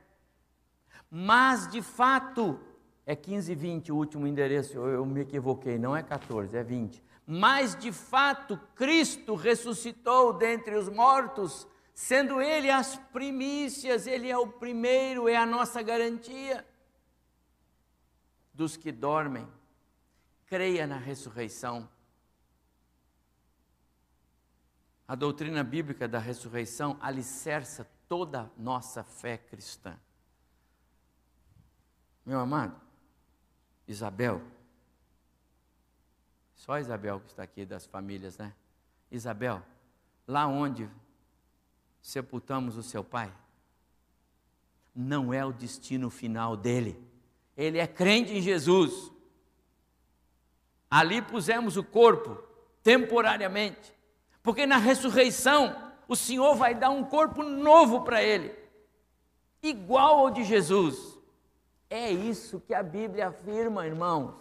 [1.12, 2.60] Mas, de fato,
[3.06, 6.64] é 15 e 20 o último endereço, eu, eu me equivoquei, não é 14, é
[6.64, 7.04] 20.
[7.28, 14.48] Mas, de fato, Cristo ressuscitou dentre os mortos, sendo Ele as primícias, Ele é o
[14.48, 16.66] primeiro, é a nossa garantia
[18.56, 19.48] dos que dormem
[20.48, 21.88] creia na ressurreição.
[25.08, 29.98] A doutrina bíblica da ressurreição alicerça toda a nossa fé cristã.
[32.26, 32.76] Meu amado,
[33.88, 34.42] Isabel,
[36.56, 38.54] só Isabel que está aqui das famílias, né?
[39.10, 39.64] Isabel,
[40.28, 40.90] lá onde
[42.02, 43.34] sepultamos o seu pai,
[44.94, 47.02] não é o destino final dele.
[47.56, 49.12] Ele é crente em Jesus.
[50.90, 52.42] Ali pusemos o corpo
[52.82, 53.94] temporariamente,
[54.42, 55.76] porque na ressurreição
[56.08, 58.56] o Senhor vai dar um corpo novo para ele,
[59.62, 61.18] igual ao de Jesus.
[61.90, 64.36] É isso que a Bíblia afirma, irmãos.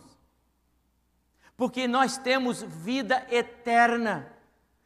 [1.57, 4.33] Porque nós temos vida eterna.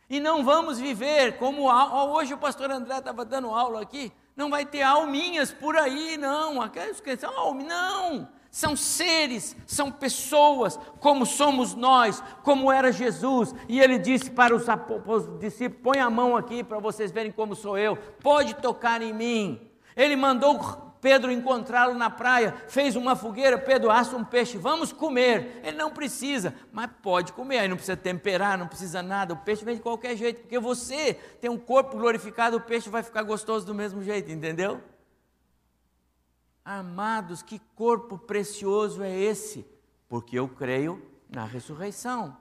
[0.09, 4.13] E não vamos viver como hoje o pastor André estava dando aula aqui.
[4.37, 6.63] Não vai ter alminhas por aí, não.
[6.63, 13.55] Aqueles que são não são seres, são pessoas, como somos nós, como era Jesus.
[13.69, 14.65] E ele disse para os,
[15.39, 19.71] discípulos: põe a mão aqui para vocês verem como sou eu, pode tocar em mim.
[19.97, 25.61] Ele mandou Pedro encontrá-lo na praia, fez uma fogueira, Pedro assa um peixe, vamos comer.
[25.65, 29.65] Ele não precisa, mas pode comer, aí não precisa temperar, não precisa nada, o peixe
[29.65, 33.65] vem de qualquer jeito, porque você tem um corpo glorificado, o peixe vai ficar gostoso
[33.65, 34.81] do mesmo jeito, entendeu?
[36.65, 39.67] Amados, que corpo precioso é esse?
[40.09, 42.37] Porque eu creio na ressurreição.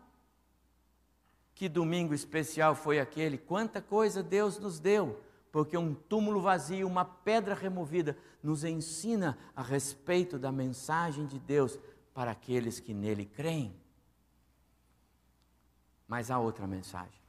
[1.56, 3.38] Que domingo especial foi aquele?
[3.38, 9.62] Quanta coisa Deus nos deu, porque um túmulo vazio, uma pedra removida, nos ensina a
[9.62, 11.78] respeito da mensagem de Deus
[12.14, 13.76] para aqueles que nele creem.
[16.08, 17.22] Mas há outra mensagem: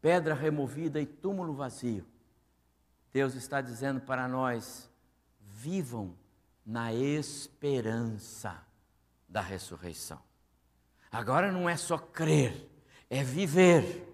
[0.00, 2.06] pedra removida e túmulo vazio.
[3.12, 4.89] Deus está dizendo para nós:
[5.62, 6.14] vivam
[6.64, 8.56] na esperança
[9.28, 10.18] da ressurreição.
[11.12, 12.66] Agora não é só crer,
[13.10, 14.06] é viver.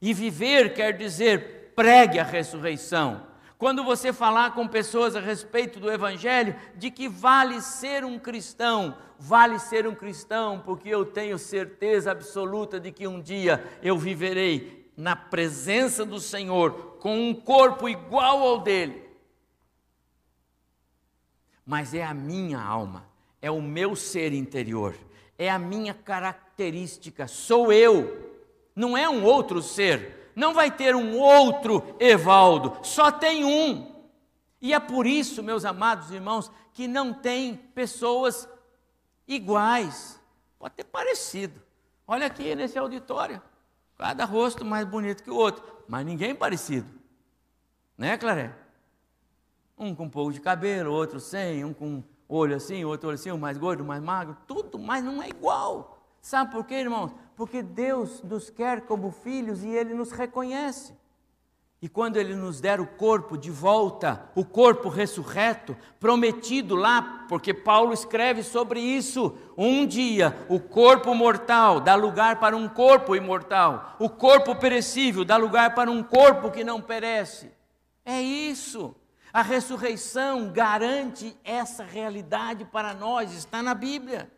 [0.00, 3.26] E viver quer dizer pregue a ressurreição.
[3.58, 8.96] Quando você falar com pessoas a respeito do Evangelho, de que vale ser um cristão,
[9.18, 14.92] vale ser um cristão, porque eu tenho certeza absoluta de que um dia eu viverei
[14.96, 19.11] na presença do Senhor com um corpo igual ao dele
[21.64, 23.06] mas é a minha alma,
[23.40, 24.94] é o meu ser interior,
[25.38, 28.30] é a minha característica, sou eu,
[28.74, 33.92] não é um outro ser, não vai ter um outro Evaldo, só tem um.
[34.60, 38.48] E é por isso, meus amados irmãos, que não tem pessoas
[39.26, 40.20] iguais,
[40.58, 41.60] pode ter parecido.
[42.06, 43.42] Olha aqui nesse auditório,
[43.98, 46.88] cada rosto mais bonito que o outro, mas ninguém parecido,
[47.96, 48.61] né, Claré?
[49.82, 53.32] Um com um pouco de cabelo, outro sem, um com olho assim, outro olho assim,
[53.32, 55.98] um mais gordo, um mais magro, tudo, mas não é igual.
[56.20, 57.10] Sabe por quê, irmãos?
[57.34, 60.94] Porque Deus nos quer como filhos e Ele nos reconhece.
[61.82, 67.52] E quando Ele nos der o corpo de volta, o corpo ressurreto, prometido lá, porque
[67.52, 73.96] Paulo escreve sobre isso, um dia o corpo mortal dá lugar para um corpo imortal,
[73.98, 77.50] o corpo perecível dá lugar para um corpo que não perece.
[78.04, 78.94] É isso.
[79.32, 84.30] A ressurreição garante essa realidade para nós, está na Bíblia.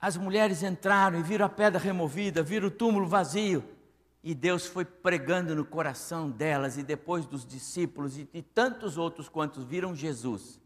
[0.00, 3.62] As mulheres entraram e viram a pedra removida, viram o túmulo vazio.
[4.22, 9.28] E Deus foi pregando no coração delas e depois dos discípulos e de tantos outros
[9.28, 10.58] quantos viram Jesus.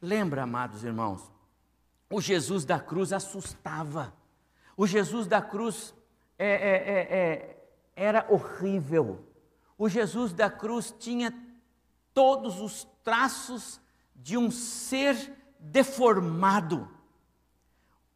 [0.00, 1.30] Lembra, amados irmãos,
[2.10, 4.12] o Jesus da cruz assustava.
[4.76, 5.94] O Jesus da cruz
[6.38, 7.56] é, é, é, é
[7.94, 9.24] era horrível.
[9.78, 11.32] O Jesus da cruz tinha
[12.14, 13.80] todos os traços
[14.14, 16.88] de um ser deformado.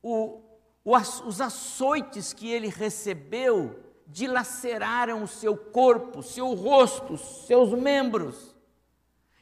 [0.03, 0.40] O,
[0.84, 8.55] o, os açoites que ele recebeu dilaceraram o seu corpo, seu rosto, seus membros.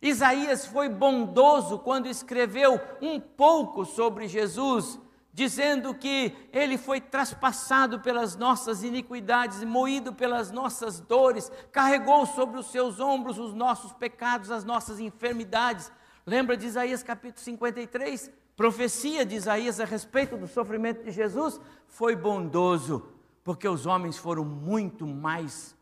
[0.01, 4.99] Isaías foi bondoso quando escreveu um pouco sobre Jesus,
[5.35, 12.71] dizendo que ele foi traspassado pelas nossas iniquidades, moído pelas nossas dores, carregou sobre os
[12.71, 15.91] seus ombros os nossos pecados, as nossas enfermidades.
[16.25, 18.31] Lembra de Isaías capítulo 53?
[18.57, 21.61] Profecia de Isaías a respeito do sofrimento de Jesus?
[21.89, 23.09] Foi bondoso
[23.43, 25.77] porque os homens foram muito mais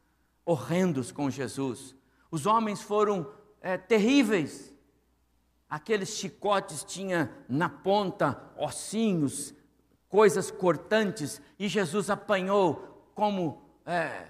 [0.47, 1.95] horrendos com Jesus.
[2.31, 3.31] Os homens foram
[3.61, 4.72] é, terríveis.
[5.73, 9.55] Aqueles chicotes tinham na ponta ossinhos,
[10.07, 14.29] coisas cortantes, e Jesus apanhou como é,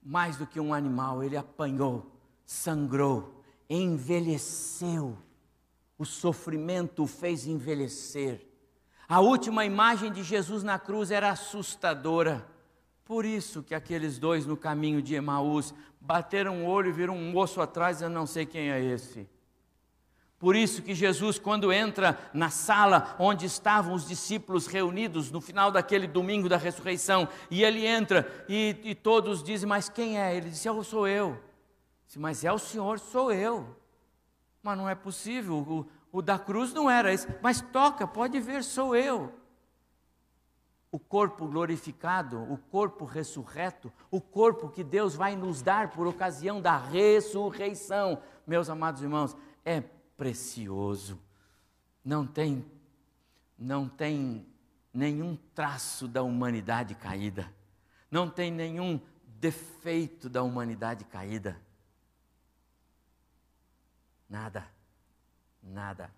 [0.00, 2.06] mais do que um animal, ele apanhou,
[2.46, 5.18] sangrou, envelheceu.
[5.98, 8.46] O sofrimento o fez envelhecer.
[9.08, 12.46] A última imagem de Jesus na cruz era assustadora.
[13.04, 17.32] Por isso que aqueles dois no caminho de Emaús bateram o olho e viram um
[17.32, 19.28] moço atrás, eu não sei quem é esse.
[20.38, 25.72] Por isso que Jesus, quando entra na sala onde estavam os discípulos reunidos no final
[25.72, 30.36] daquele domingo da ressurreição, e ele entra e, e todos dizem: Mas quem é?
[30.36, 31.40] Ele disse: Eu sou eu.
[32.06, 33.76] Disse, Mas é o Senhor, sou eu.
[34.62, 38.94] Mas não é possível, o da cruz não era esse, mas toca, pode ver, sou
[38.94, 39.32] eu.
[40.90, 46.60] O corpo glorificado, o corpo ressurreto, o corpo que Deus vai nos dar por ocasião
[46.60, 49.82] da ressurreição, meus amados irmãos, é
[50.18, 51.18] precioso.
[52.04, 52.70] Não tem
[53.58, 54.46] não tem
[54.92, 57.50] nenhum traço da humanidade caída.
[58.10, 61.58] Não tem nenhum defeito da humanidade caída.
[64.28, 64.68] Nada
[65.62, 66.12] nada.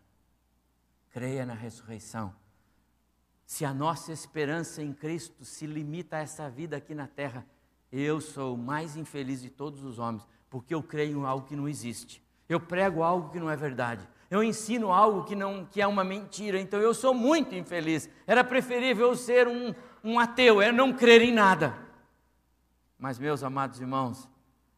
[1.11, 2.35] Creia na ressurreição.
[3.45, 7.45] Se a nossa esperança em Cristo se limita a essa vida aqui na terra,
[7.91, 11.57] eu sou o mais infeliz de todos os homens, porque eu creio em algo que
[11.57, 12.23] não existe.
[12.51, 14.07] Eu prego algo que não é verdade.
[14.29, 18.11] Eu ensino algo que, não, que é uma mentira, então eu sou muito infeliz.
[18.27, 19.73] Era preferível eu ser um,
[20.03, 21.79] um ateu, era não crer em nada.
[22.99, 24.29] Mas, meus amados irmãos,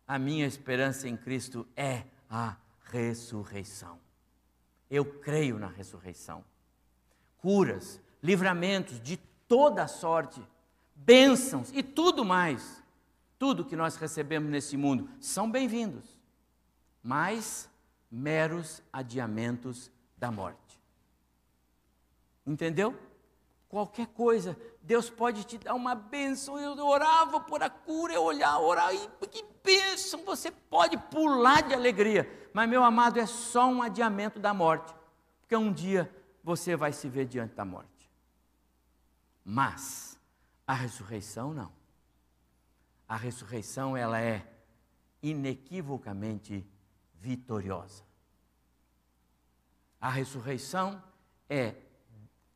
[0.07, 2.57] a minha esperança em Cristo é a
[2.91, 3.99] ressurreição.
[4.91, 6.45] Eu creio na ressurreição.
[7.39, 9.17] Curas, livramentos de
[9.49, 10.47] toda sorte,
[10.95, 12.83] bênçãos e tudo mais.
[13.39, 16.12] Tudo que nós recebemos nesse mundo são bem-vindos,
[17.03, 17.69] mas
[18.11, 20.81] meros adiamentos da morte.
[22.47, 22.99] Entendeu?
[23.69, 26.59] Qualquer coisa, Deus pode te dar uma bênção.
[26.59, 30.25] Eu orava por a cura, eu olhava, orar, e que bênção!
[30.25, 34.95] Você pode pular de alegria mas meu amado, é só um adiamento da morte,
[35.41, 36.13] porque um dia
[36.45, 38.11] você vai se ver diante da morte.
[39.45, 40.19] Mas
[40.67, 41.73] a ressurreição não.
[43.09, 44.47] A ressurreição ela é
[45.23, 46.67] inequivocamente
[47.23, 48.03] vitoriosa.
[50.01, 51.03] A ressurreição
[51.49, 51.77] é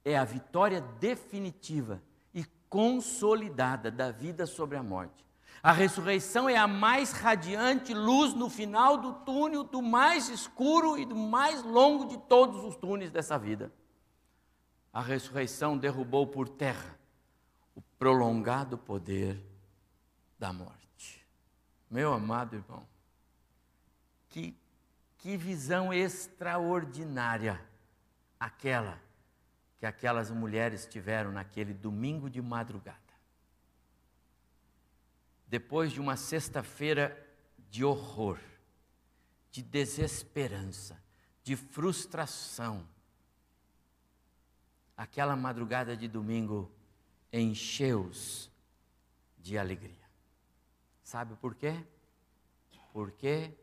[0.06, 2.00] é a vitória definitiva
[2.32, 5.26] e consolidada da vida sobre a morte.
[5.60, 11.04] A ressurreição é a mais radiante luz no final do túnel, do mais escuro e
[11.04, 13.72] do mais longo de todos os túneis dessa vida.
[14.92, 16.96] A ressurreição derrubou por terra
[17.74, 19.44] o prolongado poder
[20.38, 21.26] da morte.
[21.90, 22.86] Meu amado irmão,
[24.36, 24.54] que,
[25.16, 27.58] que visão extraordinária
[28.38, 29.00] aquela
[29.78, 32.98] que aquelas mulheres tiveram naquele domingo de madrugada
[35.48, 37.16] depois de uma sexta-feira
[37.70, 38.38] de horror,
[39.50, 41.02] de desesperança,
[41.42, 42.86] de frustração,
[44.96, 46.70] aquela madrugada de domingo
[47.32, 48.50] encheu-os
[49.38, 50.04] de alegria.
[51.02, 51.82] Sabe por quê?
[52.92, 53.56] Porque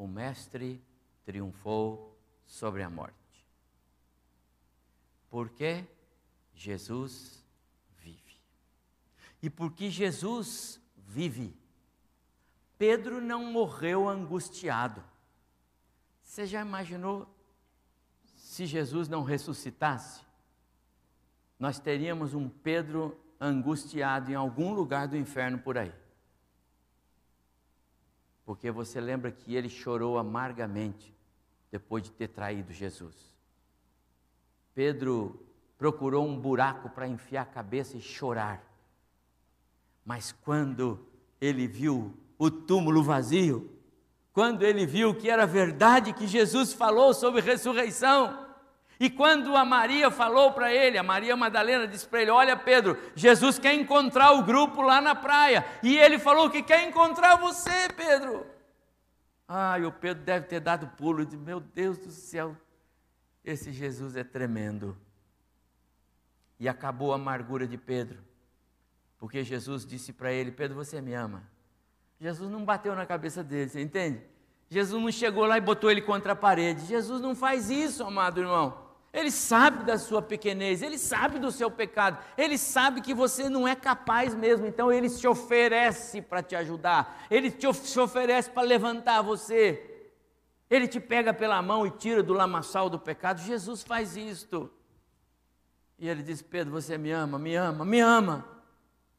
[0.00, 0.82] o Mestre
[1.26, 3.46] triunfou sobre a morte.
[5.28, 5.84] Porque
[6.54, 7.44] Jesus
[7.98, 8.40] vive.
[9.42, 11.54] E porque Jesus vive,
[12.78, 15.04] Pedro não morreu angustiado.
[16.22, 17.28] Você já imaginou
[18.36, 20.22] se Jesus não ressuscitasse?
[21.58, 25.92] Nós teríamos um Pedro angustiado em algum lugar do inferno por aí.
[28.50, 31.14] Porque você lembra que ele chorou amargamente
[31.70, 33.14] depois de ter traído Jesus.
[34.74, 35.40] Pedro
[35.78, 38.60] procurou um buraco para enfiar a cabeça e chorar.
[40.04, 40.98] Mas quando
[41.40, 43.70] ele viu o túmulo vazio,
[44.32, 48.49] quando ele viu que era verdade que Jesus falou sobre ressurreição,
[49.00, 52.98] e quando a Maria falou para ele, a Maria Madalena disse para ele: Olha, Pedro,
[53.14, 55.64] Jesus quer encontrar o grupo lá na praia.
[55.82, 58.46] E ele falou que quer encontrar você, Pedro.
[59.80, 62.54] E o Pedro deve ter dado pulo de: Meu Deus do céu,
[63.42, 64.94] esse Jesus é tremendo.
[66.58, 68.18] E acabou a amargura de Pedro,
[69.16, 71.42] porque Jesus disse para ele: Pedro, você me ama.
[72.20, 74.20] Jesus não bateu na cabeça dele, você entende?
[74.68, 76.84] Jesus não chegou lá e botou ele contra a parede.
[76.84, 78.89] Jesus não faz isso, amado irmão.
[79.12, 83.66] Ele sabe da sua pequenez, ele sabe do seu pecado, ele sabe que você não
[83.66, 88.62] é capaz mesmo, então ele se oferece para te ajudar, ele te se oferece para
[88.62, 90.08] levantar você,
[90.70, 93.40] ele te pega pela mão e tira do lamaçal do pecado.
[93.40, 94.70] Jesus faz isto.
[95.98, 98.46] E ele diz: Pedro, você me ama, me ama, me ama.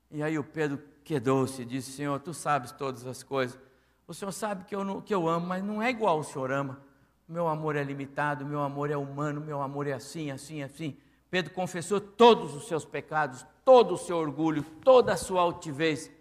[0.09, 3.59] E aí o Pedro quedou-se e disse: Senhor, tu sabes todas as coisas.
[4.07, 6.49] O Senhor sabe que eu, não, que eu amo, mas não é igual o Senhor
[6.49, 6.90] ama
[7.31, 10.97] meu amor é limitado, meu amor é humano, meu amor é assim, assim, assim.
[11.29, 16.11] Pedro confessou todos os seus pecados, todo o seu orgulho, toda a sua altivez.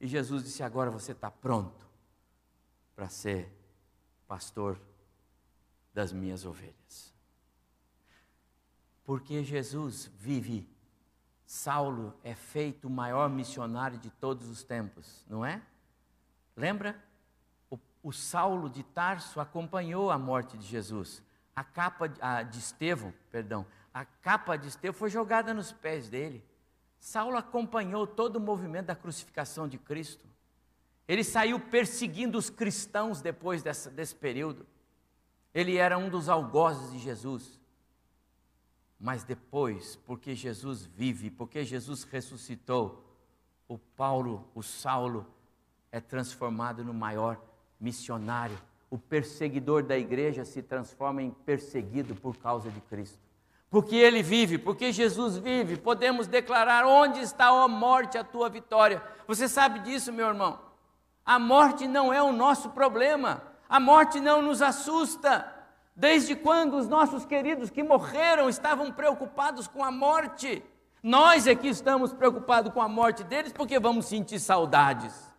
[0.00, 1.84] E Jesus disse: Agora você está pronto
[2.94, 3.52] para ser
[4.28, 4.80] pastor
[5.92, 7.12] das minhas ovelhas.
[9.04, 10.70] Porque Jesus vive.
[11.44, 15.60] Saulo é feito o maior missionário de todos os tempos, não é?
[16.56, 16.98] Lembra?
[18.02, 21.22] O Saulo de Tarso acompanhou a morte de Jesus.
[21.54, 26.44] A capa de Estevão, perdão, a capa de Estevão foi jogada nos pés dele.
[26.98, 30.26] Saulo acompanhou todo o movimento da crucificação de Cristo.
[31.06, 34.66] Ele saiu perseguindo os cristãos depois dessa, desse período.
[35.52, 37.60] Ele era um dos algozes de Jesus.
[38.98, 43.04] Mas depois, porque Jesus vive, porque Jesus ressuscitou,
[43.68, 45.26] o Paulo, o Saulo,
[45.90, 47.40] é transformado no maior
[47.82, 48.56] missionário.
[48.88, 53.18] O perseguidor da igreja se transforma em perseguido por causa de Cristo.
[53.68, 59.02] Porque ele vive, porque Jesus vive, podemos declarar: onde está a morte, a tua vitória?
[59.26, 60.60] Você sabe disso, meu irmão?
[61.24, 65.50] A morte não é o nosso problema, a morte não nos assusta.
[65.96, 70.62] Desde quando os nossos queridos que morreram estavam preocupados com a morte?
[71.02, 75.31] Nós é que estamos preocupados com a morte deles porque vamos sentir saudades.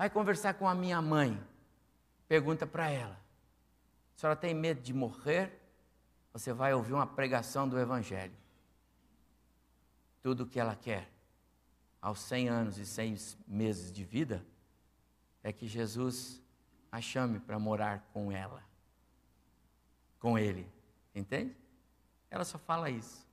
[0.00, 1.38] Vai conversar com a minha mãe.
[2.26, 3.20] Pergunta para ela:
[4.16, 5.52] a senhora tem medo de morrer?
[6.32, 8.32] Você vai ouvir uma pregação do Evangelho.
[10.22, 11.06] Tudo o que ela quer,
[12.00, 13.14] aos 100 anos e 100
[13.46, 14.42] meses de vida,
[15.42, 16.40] é que Jesus
[16.90, 18.64] a chame para morar com ela,
[20.18, 20.66] com ele.
[21.14, 21.54] Entende?
[22.30, 23.28] Ela só fala isso.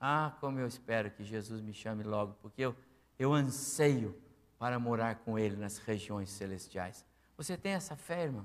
[0.00, 2.74] Ah, como eu espero que Jesus me chame logo, porque eu,
[3.16, 4.20] eu anseio
[4.60, 7.02] para morar com Ele nas regiões celestiais.
[7.34, 8.44] Você tem essa fé, irmão?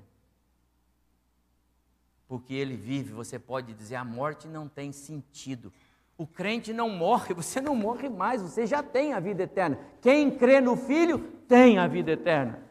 [2.25, 5.73] Porque Ele vive, você pode dizer: a morte não tem sentido.
[6.17, 9.77] O crente não morre, você não morre mais, você já tem a vida eterna.
[10.01, 12.63] Quem crê no Filho tem a vida eterna.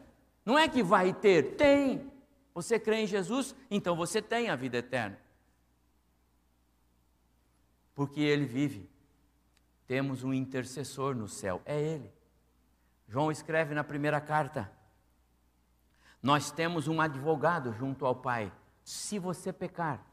[0.43, 2.11] Não é que vai ter, tem.
[2.51, 5.19] Você crê em Jesus, então você tem a vida eterna.
[7.93, 8.89] Porque Ele vive.
[9.85, 12.14] Temos um intercessor no céu, é Ele.
[13.07, 14.71] João escreve na primeira carta:
[16.21, 18.51] Nós temos um advogado junto ao Pai,
[18.83, 20.05] se você pecar.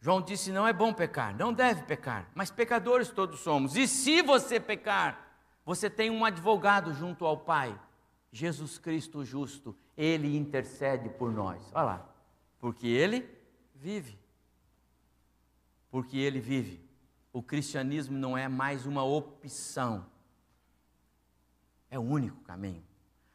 [0.00, 3.76] João disse: Não é bom pecar, não deve pecar, mas pecadores todos somos.
[3.76, 7.78] E se você pecar, você tem um advogado junto ao Pai,
[8.32, 11.62] Jesus Cristo justo, ele intercede por nós.
[11.72, 12.08] Olha lá,
[12.58, 13.28] porque ele
[13.74, 14.18] vive.
[15.90, 16.80] Porque ele vive.
[17.32, 20.06] O cristianismo não é mais uma opção,
[21.92, 22.82] é o único caminho.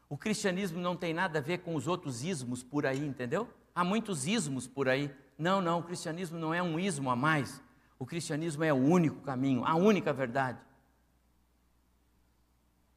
[0.10, 3.48] O cristianismo não tem nada a ver com os outros ismos por aí, entendeu?
[3.76, 5.16] Há muitos ismos por aí.
[5.38, 7.62] Não, não, o cristianismo não é um ismo a mais.
[8.00, 10.60] O cristianismo é o único caminho, a única verdade.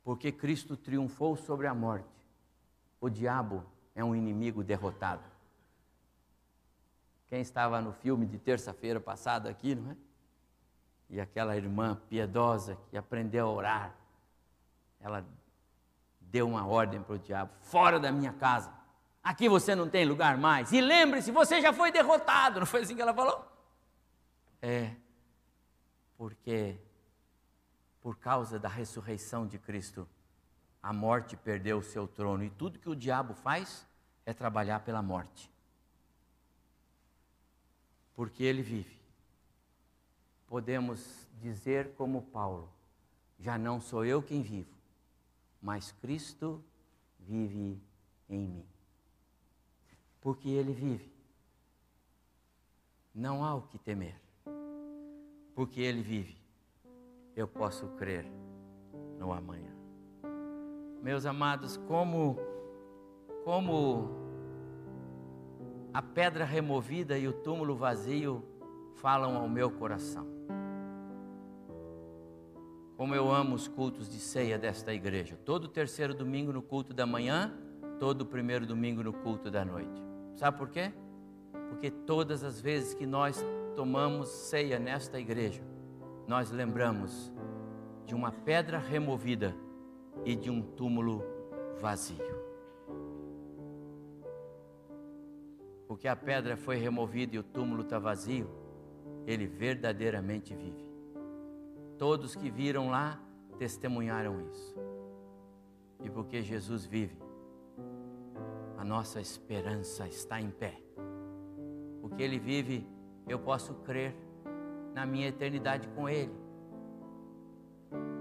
[0.03, 2.09] Porque Cristo triunfou sobre a morte.
[2.99, 3.63] O diabo
[3.95, 5.25] é um inimigo derrotado.
[7.29, 9.97] Quem estava no filme de terça-feira passada aqui, não é?
[11.11, 13.95] E aquela irmã piedosa que aprendeu a orar,
[15.01, 15.27] ela
[16.31, 18.73] deu uma ordem para o diabo: fora da minha casa,
[19.23, 20.73] aqui você não tem lugar mais.
[20.73, 22.61] E lembre-se, você já foi derrotado.
[22.61, 23.47] Não foi assim que ela falou?
[24.63, 24.95] É,
[26.17, 26.79] porque
[28.01, 30.09] por causa da ressurreição de Cristo,
[30.83, 33.87] a morte perdeu o seu trono e tudo que o diabo faz
[34.25, 35.51] é trabalhar pela morte.
[38.15, 38.99] Porque ele vive.
[40.47, 42.73] Podemos dizer como Paulo:
[43.39, 44.75] já não sou eu quem vivo,
[45.61, 46.63] mas Cristo
[47.19, 47.81] vive
[48.29, 48.67] em mim.
[50.21, 51.11] Porque ele vive.
[53.15, 54.21] Não há o que temer.
[55.55, 56.41] Porque ele vive
[57.41, 58.27] eu posso crer
[59.19, 59.73] no amanhã.
[61.03, 62.39] Meus amados, como
[63.45, 64.11] como
[65.95, 68.45] a pedra removida e o túmulo vazio
[68.97, 70.27] falam ao meu coração.
[73.01, 75.35] Como eu amo os cultos de ceia desta igreja.
[75.35, 77.51] Todo terceiro domingo no culto da manhã,
[77.99, 80.03] todo primeiro domingo no culto da noite.
[80.35, 80.93] Sabe por quê?
[81.71, 83.43] Porque todas as vezes que nós
[83.75, 85.63] tomamos ceia nesta igreja,
[86.29, 87.33] nós lembramos
[88.05, 89.57] de uma pedra removida
[90.27, 91.25] e de um túmulo
[91.81, 92.19] vazio.
[95.89, 98.47] Porque a pedra foi removida e o túmulo está vazio,
[99.27, 100.90] ele verdadeiramente vive.
[102.01, 103.21] Todos que viram lá
[103.59, 104.75] testemunharam isso.
[106.03, 107.21] E porque Jesus vive,
[108.79, 110.81] a nossa esperança está em pé.
[112.01, 112.89] Porque Ele vive,
[113.29, 114.17] eu posso crer
[114.95, 116.33] na minha eternidade com Ele.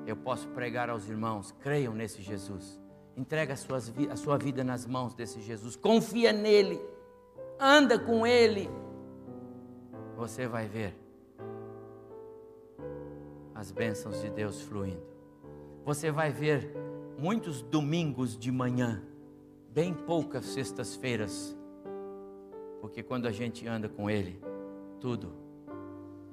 [0.06, 2.78] Eu posso pregar aos irmãos, creiam nesse Jesus.
[3.16, 5.78] Entrega a, sua vida nas mãos desse Jesus.
[5.78, 6.82] Confia nele.
[7.58, 8.70] Anda com ele.
[10.18, 10.99] Você vai ver
[13.60, 15.04] as bênçãos de Deus fluindo.
[15.84, 16.74] Você vai ver
[17.18, 19.04] muitos domingos de manhã,
[19.74, 21.58] bem poucas sextas-feiras,
[22.80, 24.42] porque quando a gente anda com Ele,
[25.02, 25.34] tudo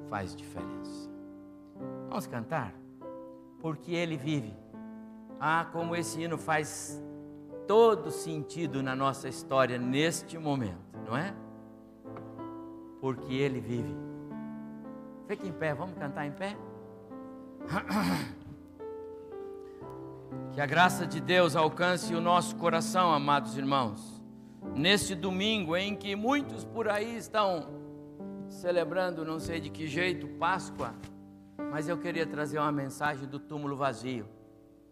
[0.09, 1.11] faz diferença.
[2.09, 2.72] Vamos cantar?
[3.61, 4.55] Porque Ele vive.
[5.41, 7.03] Ah, como esse hino faz
[7.66, 11.35] todo sentido na nossa história neste momento, não é?
[13.01, 13.97] Porque Ele vive.
[15.27, 16.57] Fique em pé, vamos cantar em pé?
[20.53, 24.23] Que a graça de Deus alcance o nosso coração, amados irmãos,
[24.75, 27.69] neste domingo em que muitos por aí estão
[28.49, 30.95] celebrando não sei de que jeito Páscoa,
[31.71, 34.27] mas eu queria trazer uma mensagem do túmulo vazio,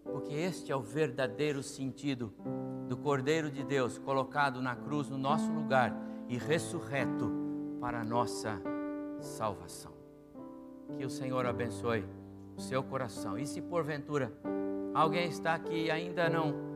[0.05, 2.35] porque este é o verdadeiro sentido
[2.89, 5.97] do Cordeiro de Deus colocado na cruz no nosso lugar
[6.29, 7.33] e ressurreto
[7.81, 8.61] para a nossa
[9.21, 9.93] salvação.
[10.99, 12.05] Que o Senhor abençoe
[12.57, 13.39] o seu coração.
[13.39, 14.33] E se porventura
[14.95, 16.75] alguém está aqui e ainda não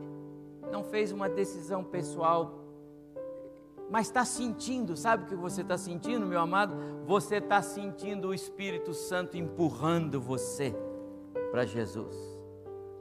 [0.71, 2.59] não fez uma decisão pessoal
[3.89, 6.75] mas está sentindo, sabe o que você está sentindo, meu amado?
[7.05, 10.75] Você está sentindo o Espírito Santo empurrando você
[11.49, 12.15] para Jesus.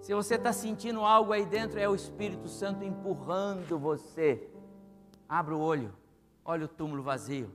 [0.00, 4.48] Se você está sentindo algo aí dentro, é o Espírito Santo empurrando você.
[5.28, 5.92] Abra o olho,
[6.42, 7.50] olha o túmulo vazio,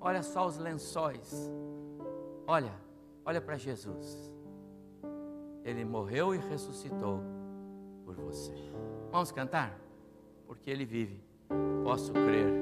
[0.00, 1.48] olha só os lençóis.
[2.48, 2.72] Olha,
[3.24, 4.34] olha para Jesus.
[5.66, 7.20] Ele morreu e ressuscitou
[8.04, 8.54] por você.
[9.10, 9.76] Vamos cantar?
[10.46, 11.20] Porque Ele vive.
[11.82, 12.54] Posso crer